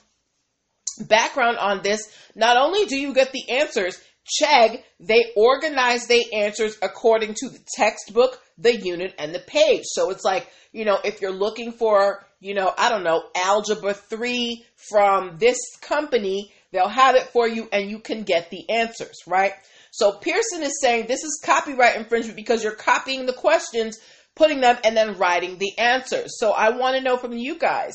background 1.01 1.59
on 1.59 1.83
this, 1.83 2.13
not 2.35 2.57
only 2.57 2.87
do 2.87 2.97
you 2.97 3.13
get 3.13 3.33
the 3.33 3.51
answers, 3.51 4.01
Chegg, 4.41 4.83
they 5.01 5.33
organize 5.37 6.07
the 6.07 6.33
answers 6.33 6.77
according 6.81 7.35
to 7.35 7.49
the 7.49 7.59
textbook, 7.77 8.41
the 8.57 8.77
unit, 8.77 9.15
and 9.19 9.35
the 9.35 9.41
page. 9.41 9.83
So 9.85 10.11
it's 10.11 10.25
like, 10.25 10.49
you 10.73 10.85
know, 10.85 10.99
if 11.05 11.21
you're 11.21 11.33
looking 11.33 11.73
for, 11.73 12.25
you 12.41 12.55
know, 12.55 12.73
I 12.79 12.89
don't 12.89 13.05
know, 13.05 13.25
algebra 13.35 13.95
3 13.95 14.65
from 14.91 15.39
this 15.39 15.59
company, 15.81 16.53
they'll 16.71 16.89
have 16.89 17.17
it 17.17 17.29
for 17.29 17.49
you 17.49 17.69
and 17.73 17.91
you 17.91 17.99
can 17.99 18.23
get 18.23 18.51
the 18.51 18.69
answers, 18.71 19.19
right? 19.27 19.55
So 19.93 20.13
Pearson 20.13 20.63
is 20.63 20.81
saying 20.81 21.07
this 21.07 21.23
is 21.23 21.41
copyright 21.45 21.97
infringement 21.97 22.35
because 22.35 22.65
you're 22.65 22.75
copying 22.75 23.27
the 23.27 23.35
questions, 23.35 23.99
putting 24.35 24.61
them, 24.61 24.79
and 24.85 24.97
then 24.97 25.19
writing 25.19 25.59
the 25.59 25.79
answers. 25.79 26.39
So 26.39 26.53
I 26.53 26.71
want 26.71 26.97
to 26.97 27.03
know 27.03 27.19
from 27.19 27.35
you 27.35 27.59
guys 27.59 27.93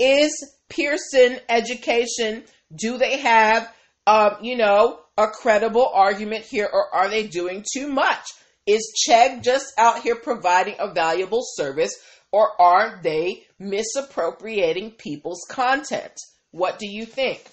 is 0.00 0.32
Pearson 0.68 1.38
education, 1.48 2.42
do 2.74 2.98
they 2.98 3.18
have, 3.18 3.72
um, 4.08 4.38
you 4.42 4.56
know, 4.56 4.98
a 5.16 5.28
credible 5.28 5.88
argument 5.94 6.44
here 6.44 6.68
or 6.72 6.92
are 6.92 7.08
they 7.08 7.28
doing 7.28 7.64
too 7.72 7.86
much? 7.86 8.24
Is 8.66 8.92
Chegg 9.08 9.44
just 9.44 9.72
out 9.78 10.02
here 10.02 10.16
providing 10.16 10.74
a 10.80 10.92
valuable 10.92 11.42
service 11.42 11.94
or 12.32 12.60
are 12.60 13.00
they 13.02 13.46
misappropriating 13.60 14.92
people's 14.92 15.46
content? 15.48 16.18
What 16.50 16.80
do 16.80 16.88
you 16.88 17.06
think? 17.06 17.44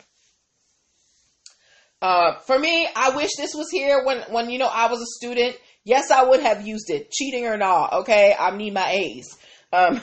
Uh, 2.06 2.38
for 2.42 2.60
me, 2.60 2.88
I 2.96 3.16
wish 3.16 3.32
this 3.36 3.56
was 3.56 3.72
here 3.72 4.04
when, 4.06 4.22
when, 4.30 4.52
you 4.52 4.60
know, 4.60 4.70
I 4.72 4.92
was 4.92 5.02
a 5.02 5.08
student. 5.18 5.56
Yes, 5.84 6.12
I 6.12 6.24
would 6.24 6.40
have 6.40 6.66
used 6.66 6.92
it, 6.92 7.10
cheating 7.10 7.48
or 7.48 7.58
not. 7.58 7.94
Okay. 7.94 8.36
I 8.40 8.56
need 8.56 8.76
my 8.76 8.88
A's. 8.88 9.36
Um, 9.74 10.00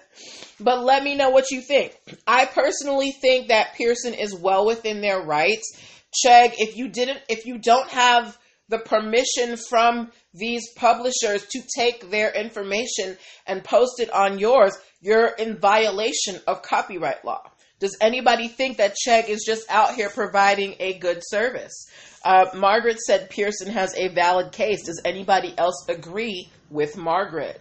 but 0.60 0.84
let 0.84 1.02
me 1.02 1.16
know 1.16 1.30
what 1.30 1.50
you 1.50 1.62
think. 1.62 1.98
I 2.26 2.44
personally 2.44 3.12
think 3.12 3.48
that 3.48 3.74
Pearson 3.74 4.12
is 4.12 4.34
well 4.34 4.66
within 4.66 5.00
their 5.00 5.22
rights. 5.22 5.80
Chegg, 6.22 6.56
if 6.58 6.76
you 6.76 6.88
didn't, 6.88 7.20
if 7.30 7.46
you 7.46 7.56
don't 7.56 7.88
have 7.88 8.36
the 8.68 8.78
permission 8.78 9.56
from 9.56 10.12
these 10.34 10.70
publishers 10.76 11.46
to 11.52 11.62
take 11.74 12.10
their 12.10 12.30
information 12.32 13.16
and 13.46 13.64
post 13.64 13.98
it 13.98 14.10
on 14.10 14.38
yours, 14.38 14.76
you're 15.00 15.28
in 15.28 15.56
violation 15.56 16.38
of 16.46 16.60
copyright 16.60 17.24
law. 17.24 17.40
Does 17.80 17.96
anybody 18.00 18.46
think 18.48 18.76
that 18.76 18.94
Chegg 18.94 19.28
is 19.28 19.42
just 19.44 19.68
out 19.70 19.94
here 19.94 20.10
providing 20.10 20.76
a 20.78 20.98
good 20.98 21.22
service? 21.22 21.86
Uh, 22.22 22.46
Margaret 22.54 23.00
said 23.00 23.30
Pearson 23.30 23.72
has 23.72 23.96
a 23.96 24.08
valid 24.08 24.52
case. 24.52 24.84
Does 24.84 25.00
anybody 25.04 25.54
else 25.56 25.86
agree 25.88 26.50
with 26.70 26.98
Margaret? 26.98 27.60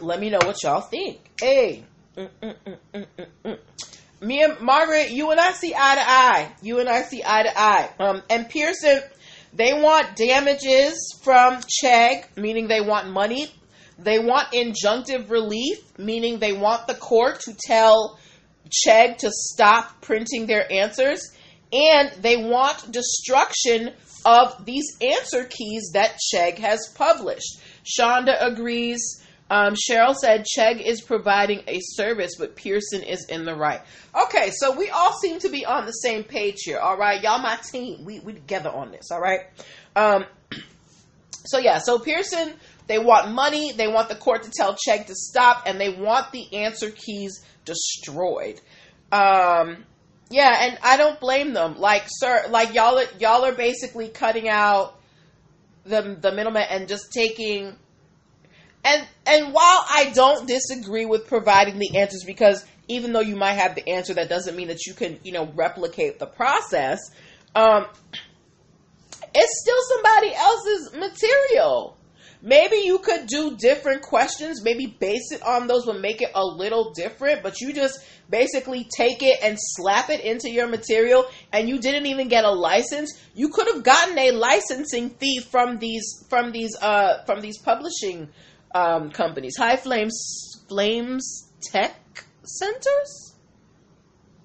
Let 0.00 0.20
me 0.20 0.30
know 0.30 0.40
what 0.44 0.62
y'all 0.62 0.80
think. 0.80 1.20
Hey. 1.40 1.84
Me 4.20 4.42
and 4.42 4.60
Margaret, 4.60 5.12
you 5.12 5.30
and 5.30 5.38
I 5.38 5.52
see 5.52 5.72
eye 5.72 5.94
to 5.94 6.00
eye. 6.00 6.52
You 6.62 6.80
and 6.80 6.88
I 6.88 7.02
see 7.02 7.22
eye 7.24 7.44
to 7.44 7.56
eye. 7.56 7.90
Um, 8.00 8.22
and 8.28 8.48
Pearson, 8.48 9.00
they 9.52 9.72
want 9.72 10.16
damages 10.16 11.16
from 11.22 11.60
Chegg, 11.82 12.36
meaning 12.36 12.66
they 12.66 12.80
want 12.80 13.08
money. 13.08 13.52
They 13.98 14.18
want 14.18 14.52
injunctive 14.52 15.30
relief, 15.30 15.78
meaning 15.98 16.38
they 16.38 16.52
want 16.52 16.86
the 16.86 16.94
court 16.94 17.40
to 17.40 17.54
tell 17.54 18.18
Chegg 18.70 19.18
to 19.18 19.30
stop 19.32 20.00
printing 20.00 20.46
their 20.46 20.70
answers. 20.72 21.34
And 21.72 22.10
they 22.22 22.36
want 22.36 22.90
destruction 22.92 23.92
of 24.24 24.64
these 24.64 24.96
answer 25.00 25.44
keys 25.44 25.90
that 25.94 26.18
Chegg 26.32 26.58
has 26.58 26.80
published. 26.94 27.60
Shonda 27.84 28.36
agrees. 28.40 29.22
Um, 29.50 29.74
Cheryl 29.74 30.14
said 30.14 30.44
Chegg 30.44 30.82
is 30.84 31.00
providing 31.00 31.62
a 31.66 31.78
service, 31.80 32.32
but 32.38 32.54
Pearson 32.54 33.02
is 33.02 33.26
in 33.28 33.44
the 33.44 33.54
right. 33.54 33.80
Okay, 34.14 34.50
so 34.54 34.76
we 34.76 34.90
all 34.90 35.12
seem 35.18 35.38
to 35.40 35.48
be 35.48 35.64
on 35.64 35.86
the 35.86 35.92
same 35.92 36.22
page 36.22 36.58
here. 36.64 36.78
All 36.78 36.98
right, 36.98 37.22
y'all, 37.22 37.38
my 37.38 37.56
team, 37.56 38.04
we 38.04 38.20
we 38.20 38.34
together 38.34 38.70
on 38.70 38.90
this. 38.90 39.10
All 39.10 39.20
right. 39.20 39.40
Um, 39.96 40.26
so 41.46 41.58
yeah, 41.58 41.78
so 41.78 41.98
Pearson, 41.98 42.52
they 42.88 42.98
want 42.98 43.32
money. 43.32 43.72
They 43.72 43.86
want 43.86 44.08
the 44.08 44.16
court 44.16 44.42
to 44.44 44.50
tell 44.50 44.74
Chegg 44.74 45.06
to 45.06 45.14
stop, 45.14 45.64
and 45.66 45.80
they 45.80 45.90
want 45.90 46.32
the 46.32 46.52
answer 46.54 46.90
keys 46.90 47.44
destroyed. 47.64 48.60
Um, 49.12 49.84
yeah, 50.30 50.56
and 50.60 50.78
I 50.82 50.96
don't 50.96 51.20
blame 51.20 51.52
them. 51.52 51.78
Like, 51.78 52.04
sir, 52.06 52.46
like 52.50 52.74
y'all, 52.74 53.02
y'all 53.18 53.44
are 53.44 53.54
basically 53.54 54.08
cutting 54.08 54.48
out 54.48 54.98
the 55.84 56.18
the 56.20 56.32
middleman 56.32 56.64
and 56.68 56.88
just 56.88 57.12
taking 57.12 57.76
and 58.84 59.06
and 59.26 59.52
while 59.52 59.84
I 59.88 60.12
don't 60.14 60.46
disagree 60.46 61.04
with 61.04 61.26
providing 61.26 61.78
the 61.78 61.98
answers 61.98 62.24
because 62.24 62.64
even 62.88 63.12
though 63.12 63.20
you 63.20 63.36
might 63.36 63.54
have 63.54 63.74
the 63.74 63.86
answer, 63.88 64.14
that 64.14 64.28
doesn't 64.28 64.56
mean 64.56 64.68
that 64.68 64.86
you 64.86 64.94
can 64.94 65.18
you 65.22 65.32
know 65.32 65.50
replicate 65.54 66.18
the 66.18 66.26
process. 66.26 66.98
Um, 67.54 67.86
it's 69.34 69.60
still 69.60 69.76
somebody 69.88 70.34
else's 70.34 70.92
material. 70.94 71.97
Maybe 72.40 72.76
you 72.76 72.98
could 72.98 73.26
do 73.26 73.56
different 73.56 74.02
questions, 74.02 74.62
maybe 74.62 74.86
base 74.86 75.32
it 75.32 75.42
on 75.42 75.66
those, 75.66 75.86
but 75.86 76.00
make 76.00 76.22
it 76.22 76.30
a 76.34 76.44
little 76.44 76.92
different. 76.92 77.42
But 77.42 77.60
you 77.60 77.72
just 77.72 77.98
basically 78.30 78.86
take 78.96 79.22
it 79.22 79.40
and 79.42 79.58
slap 79.58 80.08
it 80.08 80.20
into 80.20 80.48
your 80.48 80.68
material, 80.68 81.26
and 81.52 81.68
you 81.68 81.78
didn't 81.78 82.06
even 82.06 82.28
get 82.28 82.44
a 82.44 82.50
license. 82.50 83.18
You 83.34 83.48
could 83.48 83.66
have 83.66 83.82
gotten 83.82 84.16
a 84.18 84.30
licensing 84.30 85.10
fee 85.10 85.40
from 85.40 85.78
these 85.78 86.24
from 86.28 86.52
these 86.52 86.76
uh 86.80 87.24
from 87.24 87.40
these 87.40 87.58
publishing 87.58 88.28
um, 88.74 89.10
companies. 89.10 89.56
High 89.56 89.76
Flames 89.76 90.64
Flames 90.68 91.50
Tech 91.60 92.24
Centers? 92.44 93.34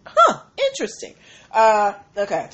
Huh, 0.05 0.41
interesting. 0.69 1.15
Uh, 1.51 1.93
okay. 2.17 2.49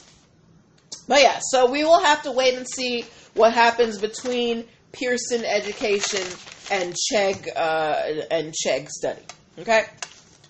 But 1.07 1.21
yeah, 1.21 1.39
so 1.49 1.71
we 1.71 1.83
will 1.83 2.03
have 2.03 2.23
to 2.23 2.31
wait 2.31 2.55
and 2.55 2.67
see 2.67 3.05
what 3.33 3.53
happens 3.53 3.97
between 3.97 4.65
Pearson 4.91 5.45
Education 5.45 6.25
and 6.71 6.93
Chegg 6.93 7.47
uh, 7.55 8.25
and 8.31 8.53
Chegg 8.53 8.89
Study. 8.89 9.21
Okay? 9.59 9.85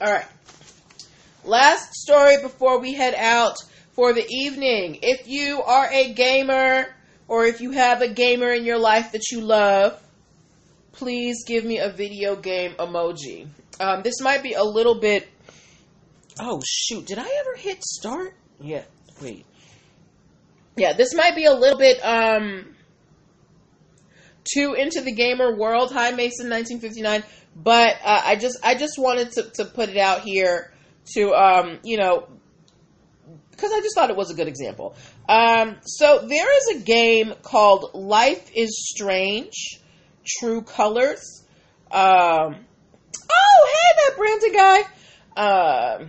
All 0.02 0.12
right. 0.12 0.26
Last 1.44 1.94
story 1.94 2.42
before 2.42 2.80
we 2.80 2.94
head 2.94 3.16
out 3.16 3.56
for 3.94 4.14
the 4.14 4.26
evening. 4.30 5.00
If 5.02 5.28
you 5.28 5.62
are 5.62 5.90
a 5.92 6.14
gamer 6.14 6.88
or 7.28 7.46
if 7.46 7.62
you 7.62 7.72
have 7.72 8.02
a 8.02 8.08
gamer 8.08 8.52
in 8.52 8.66
your 8.66 8.78
life 8.78 9.12
that 9.14 9.32
you 9.32 9.42
love, 9.42 10.02
please 10.94 11.44
give 11.46 11.64
me 11.64 11.80
a 11.80 11.90
video 11.90 12.36
game 12.36 12.74
emoji. 12.74 13.48
Um, 13.80 14.04
this 14.04 14.22
might 14.22 14.44
be 14.44 14.54
a 14.54 14.64
little 14.64 15.00
bit. 15.00 15.28
Oh, 16.40 16.62
shoot. 16.66 17.06
Did 17.06 17.20
I 17.20 17.30
ever 17.40 17.56
hit 17.56 17.84
start? 17.84 18.36
Yeah, 18.62 18.84
wait. 19.22 19.46
Yeah, 20.76 20.94
this 20.94 21.14
might 21.14 21.36
be 21.36 21.46
a 21.46 21.54
little 21.54 21.78
bit 21.78 22.00
um, 22.04 22.76
too 24.54 24.74
into 24.74 25.02
the 25.02 25.12
gamer 25.12 25.56
world. 25.56 25.92
Hi, 25.92 26.12
Mason, 26.12 26.50
1959. 26.50 27.24
But 27.56 27.98
uh, 28.04 28.22
I 28.26 28.36
just 28.36 28.58
I 28.64 28.76
just 28.76 28.98
wanted 28.98 29.32
to, 29.34 29.44
to 29.56 29.66
put 29.66 29.90
it 29.90 29.98
out 29.98 30.22
here 30.22 30.72
to, 31.16 31.34
um, 31.34 31.80
you 31.84 31.98
know, 31.98 32.28
because 33.52 33.72
I 33.74 33.82
just 33.82 33.96
thought 33.96 34.10
it 34.10 34.16
was 34.16 34.32
a 34.32 34.36
good 34.36 34.48
example. 34.48 34.96
Um, 35.28 35.78
so 35.82 36.26
there 36.28 36.58
is 36.58 36.82
a 36.82 36.86
game 36.86 37.34
called 37.42 37.92
Life 37.94 38.52
is 38.56 38.88
Strange. 38.90 39.80
True 40.26 40.62
Colors. 40.62 41.44
Um, 41.92 42.56
oh, 43.32 43.68
hey, 43.74 43.96
that 43.98 44.16
Brandon 44.18 44.54
guy. 44.54 44.82
Uh, 45.36 46.06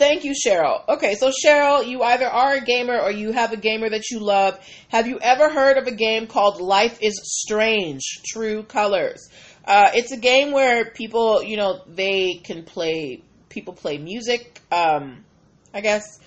thank 0.00 0.24
you, 0.24 0.32
Cheryl. 0.32 0.82
Okay, 0.88 1.14
so 1.14 1.30
Cheryl, 1.30 1.86
you 1.86 2.02
either 2.02 2.26
are 2.26 2.54
a 2.54 2.60
gamer 2.60 2.98
or 2.98 3.10
you 3.12 3.32
have 3.32 3.52
a 3.52 3.56
gamer 3.56 3.90
that 3.90 4.10
you 4.10 4.18
love. 4.18 4.58
Have 4.88 5.06
you 5.06 5.20
ever 5.20 5.50
heard 5.50 5.76
of 5.76 5.86
a 5.86 5.92
game 5.92 6.26
called 6.26 6.58
Life 6.58 6.98
is 7.02 7.20
Strange 7.22 8.02
True 8.24 8.62
Colors? 8.62 9.28
Uh, 9.62 9.90
it's 9.94 10.10
a 10.10 10.16
game 10.16 10.52
where 10.52 10.86
people, 10.86 11.42
you 11.42 11.58
know, 11.58 11.82
they 11.86 12.40
can 12.42 12.64
play, 12.64 13.22
people 13.50 13.74
play 13.74 13.98
music, 13.98 14.62
um, 14.72 15.22
I 15.74 15.82
guess. 15.82 16.18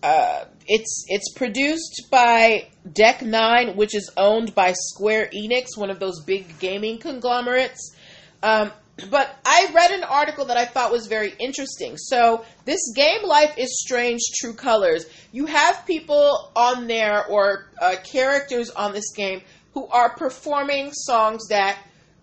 Uh, 0.00 0.44
it's 0.68 1.04
it's 1.08 1.32
produced 1.34 2.06
by 2.12 2.68
Deck 2.90 3.20
Nine, 3.20 3.76
which 3.76 3.96
is 3.96 4.12
owned 4.16 4.54
by 4.54 4.74
Square 4.74 5.30
Enix, 5.34 5.76
one 5.76 5.90
of 5.90 5.98
those 5.98 6.22
big 6.24 6.60
gaming 6.60 6.98
conglomerates. 6.98 7.96
Um, 8.44 8.70
but 9.10 9.36
I 9.44 9.70
read 9.72 9.92
an 9.92 10.04
article 10.04 10.46
that 10.46 10.56
I 10.56 10.64
thought 10.64 10.90
was 10.90 11.06
very 11.06 11.32
interesting. 11.38 11.96
So 11.96 12.44
this 12.64 12.80
game, 12.94 13.22
Life 13.24 13.54
is 13.56 13.80
Strange: 13.80 14.20
True 14.40 14.54
Colors. 14.54 15.06
You 15.32 15.46
have 15.46 15.86
people 15.86 16.50
on 16.56 16.86
there 16.86 17.24
or 17.26 17.70
uh, 17.80 17.96
characters 18.04 18.70
on 18.70 18.92
this 18.92 19.12
game 19.14 19.42
who 19.74 19.86
are 19.88 20.10
performing 20.10 20.92
songs 20.92 21.48
that 21.48 21.78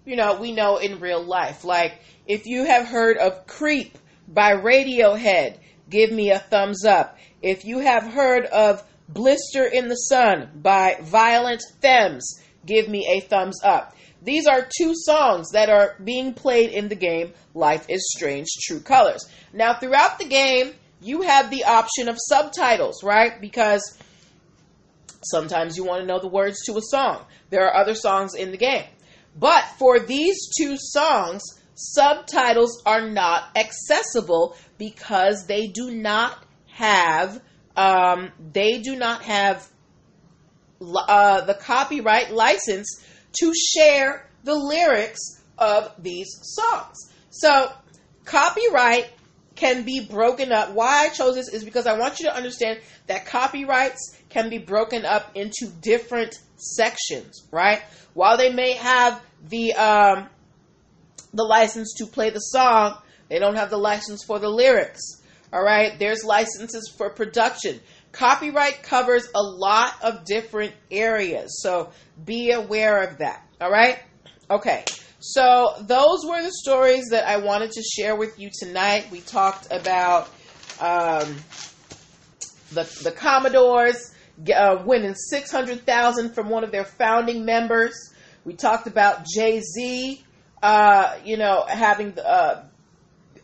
you 0.06 0.16
know 0.16 0.40
we 0.40 0.52
know 0.52 0.78
in 0.78 1.00
real 1.00 1.24
life, 1.24 1.64
like 1.64 2.00
If 2.28 2.46
you 2.46 2.66
have 2.66 2.88
heard 2.88 3.18
of 3.18 3.48
Creep 3.48 3.98
by 4.28 4.54
Radiohead, 4.54 5.58
give 5.90 6.12
me 6.12 6.32
a 6.32 6.40
thumbs 6.40 6.84
up. 6.84 7.18
If 7.42 7.64
you 7.64 7.80
have 7.80 8.04
heard 8.04 8.46
of 8.46 8.84
Blister 9.08 9.66
in 9.66 9.88
the 9.88 9.96
Sun 9.96 10.50
by 10.56 10.98
Violent 11.02 11.62
Femmes, 11.82 12.42
give 12.66 12.90
me 12.90 13.08
a 13.08 13.20
thumbs 13.22 13.62
up. 13.64 13.96
These 14.26 14.48
are 14.48 14.68
two 14.78 14.94
songs 14.96 15.52
that 15.54 15.70
are 15.70 15.96
being 16.04 16.34
played 16.34 16.72
in 16.72 16.90
the 16.90 16.96
game 16.96 17.34
Life 17.54 17.86
is 17.90 18.12
Strange 18.16 18.48
True 18.64 18.80
Colors. 18.80 19.26
Now, 19.54 19.76
throughout 19.76 20.20
the 20.20 20.26
game, 20.26 20.74
you 21.00 21.22
have 21.22 21.50
the 21.50 21.64
option 21.66 22.10
of 22.10 22.18
subtitles, 22.20 23.04
right? 23.04 23.40
Because 23.40 23.98
sometimes 25.24 25.78
you 25.78 25.86
want 25.86 26.02
to 26.02 26.08
know 26.08 26.20
the 26.20 26.28
words 26.28 26.58
to 26.66 26.78
a 26.78 26.82
song. 26.82 27.24
There 27.52 27.66
are 27.66 27.76
other 27.76 27.96
songs 27.96 28.34
in 28.34 28.52
the 28.52 28.58
game. 28.58 28.86
But 29.38 29.64
for 29.78 30.00
these 30.00 30.50
two 30.58 30.76
songs, 30.78 31.44
subtitles 31.76 32.82
are 32.86 33.08
not 33.08 33.56
accessible 33.56 34.58
because 34.78 35.46
they 35.48 35.68
do 35.68 35.92
not 35.92 36.44
have 36.68 37.42
um, 37.78 38.32
they 38.54 38.80
do 38.80 38.96
not 38.96 39.24
have 39.24 39.68
uh, 40.82 41.42
the 41.42 41.54
copyright 41.54 42.32
license 42.32 43.04
to 43.40 43.54
share 43.54 44.28
the 44.44 44.56
lyrics 44.56 45.20
of 45.58 45.92
these 46.00 46.28
songs. 46.42 47.12
So, 47.30 47.72
copyright 48.24 49.10
can 49.56 49.84
be 49.84 50.06
broken 50.06 50.52
up. 50.52 50.72
Why 50.72 51.06
I 51.06 51.10
chose 51.10 51.36
this 51.36 51.48
is 51.48 51.64
because 51.64 51.88
I 51.88 51.98
want 51.98 52.20
you 52.20 52.26
to 52.26 52.36
understand 52.36 52.80
that 53.08 53.26
copyrights 53.26 54.18
can 54.30 54.50
be 54.50 54.58
broken 54.58 55.06
up 55.06 55.32
into 55.36 55.68
different 55.82 56.36
sections, 56.58 57.48
right? 57.52 57.82
While 58.14 58.38
they 58.38 58.54
may 58.54 58.74
have 58.74 59.22
the 59.50 59.74
um, 59.74 60.30
the 61.34 61.44
license 61.44 61.94
to 61.98 62.06
play 62.06 62.30
the 62.30 62.40
song, 62.40 62.98
they 63.30 63.40
don't 63.40 63.56
have 63.56 63.70
the 63.70 63.78
license 63.78 64.24
for 64.26 64.40
the 64.40 64.50
lyrics. 64.50 65.22
All 65.54 65.64
right, 65.64 65.98
there's 66.00 66.24
licenses 66.24 66.94
for 66.98 67.10
production. 67.10 67.80
Copyright 68.16 68.82
covers 68.82 69.28
a 69.36 69.42
lot 69.42 69.94
of 70.02 70.24
different 70.24 70.74
areas, 70.90 71.62
so 71.62 71.92
be 72.24 72.52
aware 72.52 73.04
of 73.04 73.18
that. 73.18 73.46
All 73.60 73.70
right? 73.70 74.00
Okay. 74.50 74.86
So, 75.20 75.74
those 75.82 76.26
were 76.26 76.42
the 76.42 76.52
stories 76.52 77.10
that 77.10 77.28
I 77.28 77.38
wanted 77.38 77.72
to 77.72 77.82
share 77.82 78.16
with 78.16 78.40
you 78.40 78.50
tonight. 78.58 79.08
We 79.12 79.20
talked 79.20 79.68
about 79.70 80.30
um, 80.80 81.36
the, 82.72 82.84
the 83.04 83.12
Commodores 83.12 84.14
uh, 84.56 84.84
winning 84.86 85.16
600000 85.16 86.34
from 86.34 86.50
one 86.50 86.64
of 86.64 86.72
their 86.72 86.86
founding 86.86 87.44
members. 87.44 88.14
We 88.46 88.54
talked 88.54 88.88
about 88.88 89.26
Jay 89.26 89.60
Z, 89.60 90.24
uh, 90.64 91.18
you 91.26 91.36
know, 91.36 91.66
having, 91.68 92.18
uh, 92.18 92.64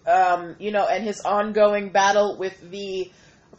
um, 0.08 0.56
you 0.60 0.72
know, 0.72 0.86
and 0.88 1.04
his 1.04 1.20
ongoing 1.22 1.90
battle 1.90 2.38
with 2.38 2.60
the 2.72 3.12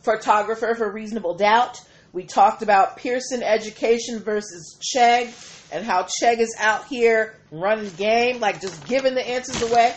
photographer 0.03 0.75
for 0.77 0.91
Reasonable 0.91 1.35
Doubt. 1.35 1.81
We 2.13 2.25
talked 2.25 2.63
about 2.63 2.99
Pearson 2.99 3.43
Education 3.43 4.19
versus 4.19 4.79
Chegg 4.95 5.33
and 5.73 5.85
how 5.85 6.03
Chegg 6.03 6.39
is 6.39 6.55
out 6.59 6.87
here 6.87 7.39
running 7.51 7.91
game, 7.95 8.41
like 8.41 8.61
just 8.61 8.87
giving 8.87 9.15
the 9.15 9.27
answers 9.27 9.63
away. 9.63 9.95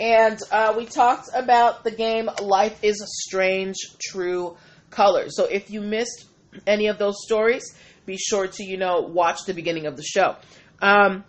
And 0.00 0.38
uh, 0.50 0.74
we 0.76 0.86
talked 0.86 1.28
about 1.34 1.84
the 1.84 1.90
game 1.90 2.28
Life 2.42 2.78
is 2.82 3.02
Strange 3.26 3.76
True 4.00 4.56
Colors. 4.90 5.36
So 5.36 5.44
if 5.44 5.70
you 5.70 5.80
missed 5.80 6.26
any 6.66 6.86
of 6.86 6.98
those 6.98 7.16
stories, 7.24 7.76
be 8.06 8.16
sure 8.16 8.48
to, 8.48 8.64
you 8.64 8.76
know, 8.76 9.00
watch 9.00 9.44
the 9.46 9.54
beginning 9.54 9.86
of 9.86 9.96
the 9.96 10.02
show. 10.02 10.36
Um, 10.80 11.24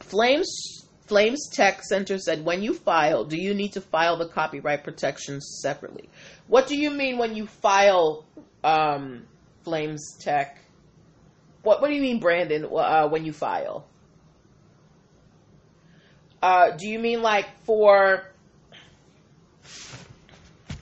Flames 0.00 0.80
Flames 1.10 1.48
Tech 1.52 1.82
Center 1.82 2.18
said, 2.18 2.44
when 2.44 2.62
you 2.62 2.72
file, 2.72 3.24
do 3.24 3.36
you 3.36 3.52
need 3.52 3.72
to 3.72 3.80
file 3.80 4.16
the 4.16 4.28
copyright 4.28 4.84
protection 4.84 5.40
separately? 5.40 6.08
What 6.50 6.66
do 6.66 6.76
you 6.76 6.90
mean 6.90 7.16
when 7.16 7.36
you 7.36 7.46
file 7.46 8.24
um, 8.64 9.22
Flames 9.62 10.16
Tech? 10.18 10.58
What 11.62 11.80
What 11.80 11.90
do 11.90 11.94
you 11.94 12.02
mean, 12.02 12.18
Brandon? 12.18 12.64
Uh, 12.64 13.06
when 13.08 13.24
you 13.24 13.32
file? 13.32 13.86
Uh, 16.42 16.72
do 16.72 16.88
you 16.88 16.98
mean 16.98 17.22
like 17.22 17.46
for 17.66 18.24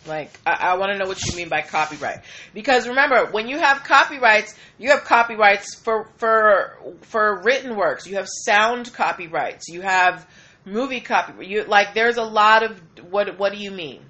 like 0.06 0.30
I, 0.46 0.52
I 0.52 0.74
want 0.78 0.92
to 0.92 0.98
know 0.98 1.06
what 1.06 1.22
you 1.26 1.36
mean 1.36 1.50
by 1.50 1.60
copyright 1.60 2.20
because 2.54 2.88
remember 2.88 3.26
when 3.26 3.46
you 3.46 3.58
have 3.58 3.84
copyrights, 3.84 4.54
you 4.78 4.88
have 4.88 5.04
copyrights 5.04 5.74
for 5.74 6.08
for 6.16 6.78
for 7.02 7.42
written 7.42 7.76
works. 7.76 8.06
You 8.06 8.16
have 8.16 8.28
sound 8.46 8.90
copyrights. 8.94 9.68
You 9.68 9.82
have 9.82 10.26
movie 10.64 11.00
copyright. 11.00 11.46
You 11.46 11.64
like 11.64 11.92
there's 11.92 12.16
a 12.16 12.24
lot 12.24 12.62
of 12.62 12.80
what 13.10 13.38
what 13.38 13.52
do 13.52 13.58
you 13.58 13.70
mean? 13.70 14.00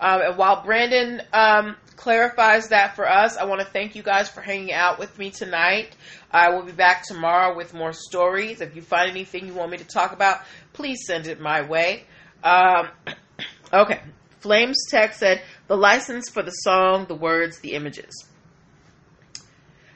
Um, 0.00 0.22
and 0.22 0.38
while 0.38 0.62
Brandon 0.62 1.22
um, 1.32 1.76
clarifies 1.96 2.68
that 2.68 2.96
for 2.96 3.08
us, 3.08 3.36
I 3.36 3.44
want 3.44 3.60
to 3.60 3.66
thank 3.66 3.94
you 3.94 4.02
guys 4.02 4.30
for 4.30 4.40
hanging 4.40 4.72
out 4.72 4.98
with 4.98 5.18
me 5.18 5.30
tonight. 5.30 5.94
I 6.30 6.50
will 6.50 6.62
be 6.62 6.72
back 6.72 7.04
tomorrow 7.06 7.54
with 7.54 7.74
more 7.74 7.92
stories. 7.92 8.60
If 8.60 8.74
you 8.74 8.82
find 8.82 9.10
anything 9.10 9.46
you 9.46 9.52
want 9.52 9.70
me 9.70 9.78
to 9.78 9.84
talk 9.84 10.12
about, 10.12 10.40
please 10.72 11.00
send 11.06 11.26
it 11.26 11.40
my 11.40 11.62
way. 11.62 12.04
Um, 12.42 12.88
okay. 13.72 14.00
Flames 14.40 14.78
Tech 14.88 15.14
said 15.14 15.42
the 15.66 15.76
license 15.76 16.30
for 16.30 16.42
the 16.42 16.50
song, 16.50 17.04
the 17.06 17.14
words, 17.14 17.58
the 17.58 17.74
images. 17.74 18.24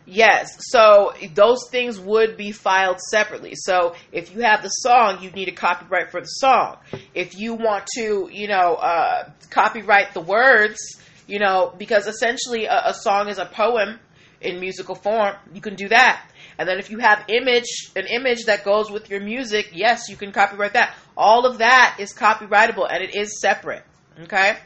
Yes, 0.06 0.56
so 0.58 1.14
those 1.32 1.66
things 1.70 1.98
would 1.98 2.36
be 2.36 2.52
filed 2.52 3.00
separately. 3.00 3.54
So 3.54 3.94
if 4.12 4.34
you 4.34 4.42
have 4.42 4.62
the 4.62 4.68
song, 4.68 5.22
you 5.22 5.30
need 5.30 5.48
a 5.48 5.52
copyright 5.52 6.10
for 6.10 6.20
the 6.20 6.26
song. 6.26 6.76
If 7.14 7.38
you 7.38 7.54
want 7.54 7.86
to, 7.96 8.28
you 8.30 8.48
know, 8.48 8.74
uh, 8.74 9.30
copyright 9.48 10.12
the 10.12 10.20
words, 10.20 10.78
you 11.26 11.38
know, 11.38 11.74
because 11.78 12.06
essentially 12.06 12.66
a, 12.66 12.88
a 12.88 12.94
song 12.94 13.28
is 13.28 13.38
a 13.38 13.46
poem 13.46 13.98
in 14.42 14.60
musical 14.60 14.94
form, 14.94 15.36
you 15.54 15.62
can 15.62 15.74
do 15.74 15.88
that. 15.88 16.28
And 16.58 16.68
then 16.68 16.78
if 16.78 16.90
you 16.90 16.98
have 16.98 17.24
image, 17.28 17.90
an 17.96 18.06
image 18.06 18.44
that 18.44 18.62
goes 18.62 18.90
with 18.90 19.08
your 19.08 19.20
music, 19.20 19.70
yes, 19.72 20.10
you 20.10 20.16
can 20.16 20.32
copyright 20.32 20.74
that. 20.74 20.94
All 21.16 21.46
of 21.46 21.58
that 21.58 21.96
is 21.98 22.12
copyrightable 22.12 22.86
and 22.88 23.02
it 23.02 23.16
is 23.16 23.40
separate. 23.40 23.84
Okay? 24.20 24.58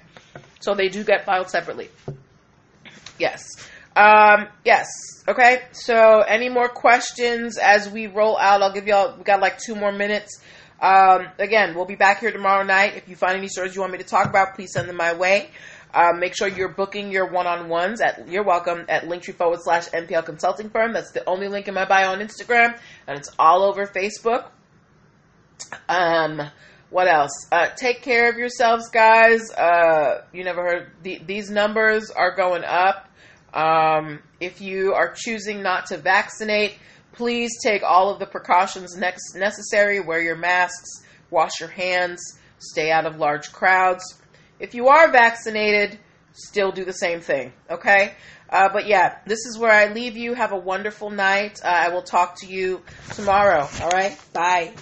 So 0.59 0.75
they 0.75 0.89
do 0.89 1.05
get 1.05 1.25
filed 1.25 1.49
separately. 1.49 1.91
Yes. 3.19 3.45
Um, 3.99 4.47
yes. 4.65 4.87
Okay. 5.27 5.63
So 5.73 6.21
any 6.21 6.49
more 6.49 6.69
questions 6.69 7.59
as 7.59 7.91
we 7.91 8.07
roll 8.07 8.39
out? 8.39 8.63
I'll 8.63 8.73
give 8.73 8.87
y'all, 8.87 9.17
we 9.17 9.25
got 9.25 9.41
like 9.41 9.59
two 9.59 9.75
more 9.75 9.91
minutes. 9.91 10.41
Um, 10.81 11.27
again, 11.41 11.75
we'll 11.75 11.85
be 11.85 11.97
back 11.97 12.21
here 12.21 12.31
tomorrow 12.31 12.63
night. 12.63 12.95
If 12.97 13.09
you 13.09 13.17
find 13.17 13.37
any 13.37 13.49
stories 13.49 13.75
you 13.75 13.81
want 13.81 13.93
me 13.93 13.99
to 13.99 14.05
talk 14.05 14.27
about, 14.27 14.55
please 14.55 14.73
send 14.73 14.89
them 14.89 14.97
my 14.97 15.15
way. 15.15 15.51
Um, 15.93 16.21
make 16.21 16.37
sure 16.37 16.47
you're 16.47 16.69
booking 16.69 17.11
your 17.11 17.33
one-on-ones 17.33 18.01
at 18.01 18.29
you're 18.29 18.45
welcome 18.45 18.85
at 18.89 19.05
linktree 19.05 19.35
forward 19.35 19.61
slash 19.63 19.89
NPL 19.89 20.25
consulting 20.25 20.71
firm. 20.71 20.93
That's 20.93 21.11
the 21.11 21.29
only 21.29 21.49
link 21.49 21.67
in 21.67 21.75
my 21.75 21.87
bio 21.87 22.13
on 22.13 22.21
Instagram, 22.21 22.79
and 23.07 23.19
it's 23.19 23.31
all 23.39 23.65
over 23.65 23.87
Facebook. 23.87 24.51
Um, 25.89 26.43
what 26.91 27.09
else? 27.09 27.33
Uh, 27.51 27.69
take 27.75 28.03
care 28.03 28.31
of 28.31 28.37
yourselves, 28.37 28.91
guys. 28.91 29.51
Uh, 29.51 30.23
you 30.33 30.45
never 30.45 30.63
heard 30.63 30.93
the, 31.03 31.21
these 31.27 31.51
numbers 31.51 32.11
are 32.11 32.37
going 32.37 32.65
up. 32.65 33.08
Um, 33.53 34.21
if 34.41 34.61
you 34.61 34.95
are 34.95 35.13
choosing 35.15 35.63
not 35.63 35.87
to 35.87 35.97
vaccinate, 35.97 36.77
please 37.13 37.51
take 37.63 37.83
all 37.83 38.11
of 38.11 38.19
the 38.19 38.27
precautions 38.27 38.97
next 38.97 39.35
necessary. 39.35 40.01
Wear 40.01 40.21
your 40.21 40.37
masks, 40.37 41.03
wash 41.31 41.61
your 41.61 41.71
hands, 41.71 42.21
stay 42.59 42.91
out 42.91 43.07
of 43.07 43.17
large 43.17 43.53
crowds. 43.53 44.21
If 44.61 44.75
you 44.75 44.89
are 44.89 45.11
vaccinated, 45.11 45.99
still 46.33 46.73
do 46.73 46.85
the 46.85 46.93
same 46.93 47.21
thing, 47.21 47.53
okay? 47.71 48.15
Uh, 48.51 48.69
but 48.73 48.87
yeah, 48.87 49.19
this 49.27 49.45
is 49.47 49.59
where 49.59 49.73
I 49.73 49.93
leave 49.93 50.17
you. 50.17 50.35
Have 50.35 50.53
a 50.53 50.59
wonderful 50.59 51.11
night. 51.11 51.61
Uh, 51.63 51.69
I 51.69 51.89
will 51.91 52.03
talk 52.03 52.37
to 52.41 52.47
you 52.47 52.83
tomorrow, 53.15 53.69
all 53.83 53.91
right? 53.91 54.19
Bye. 54.33 54.73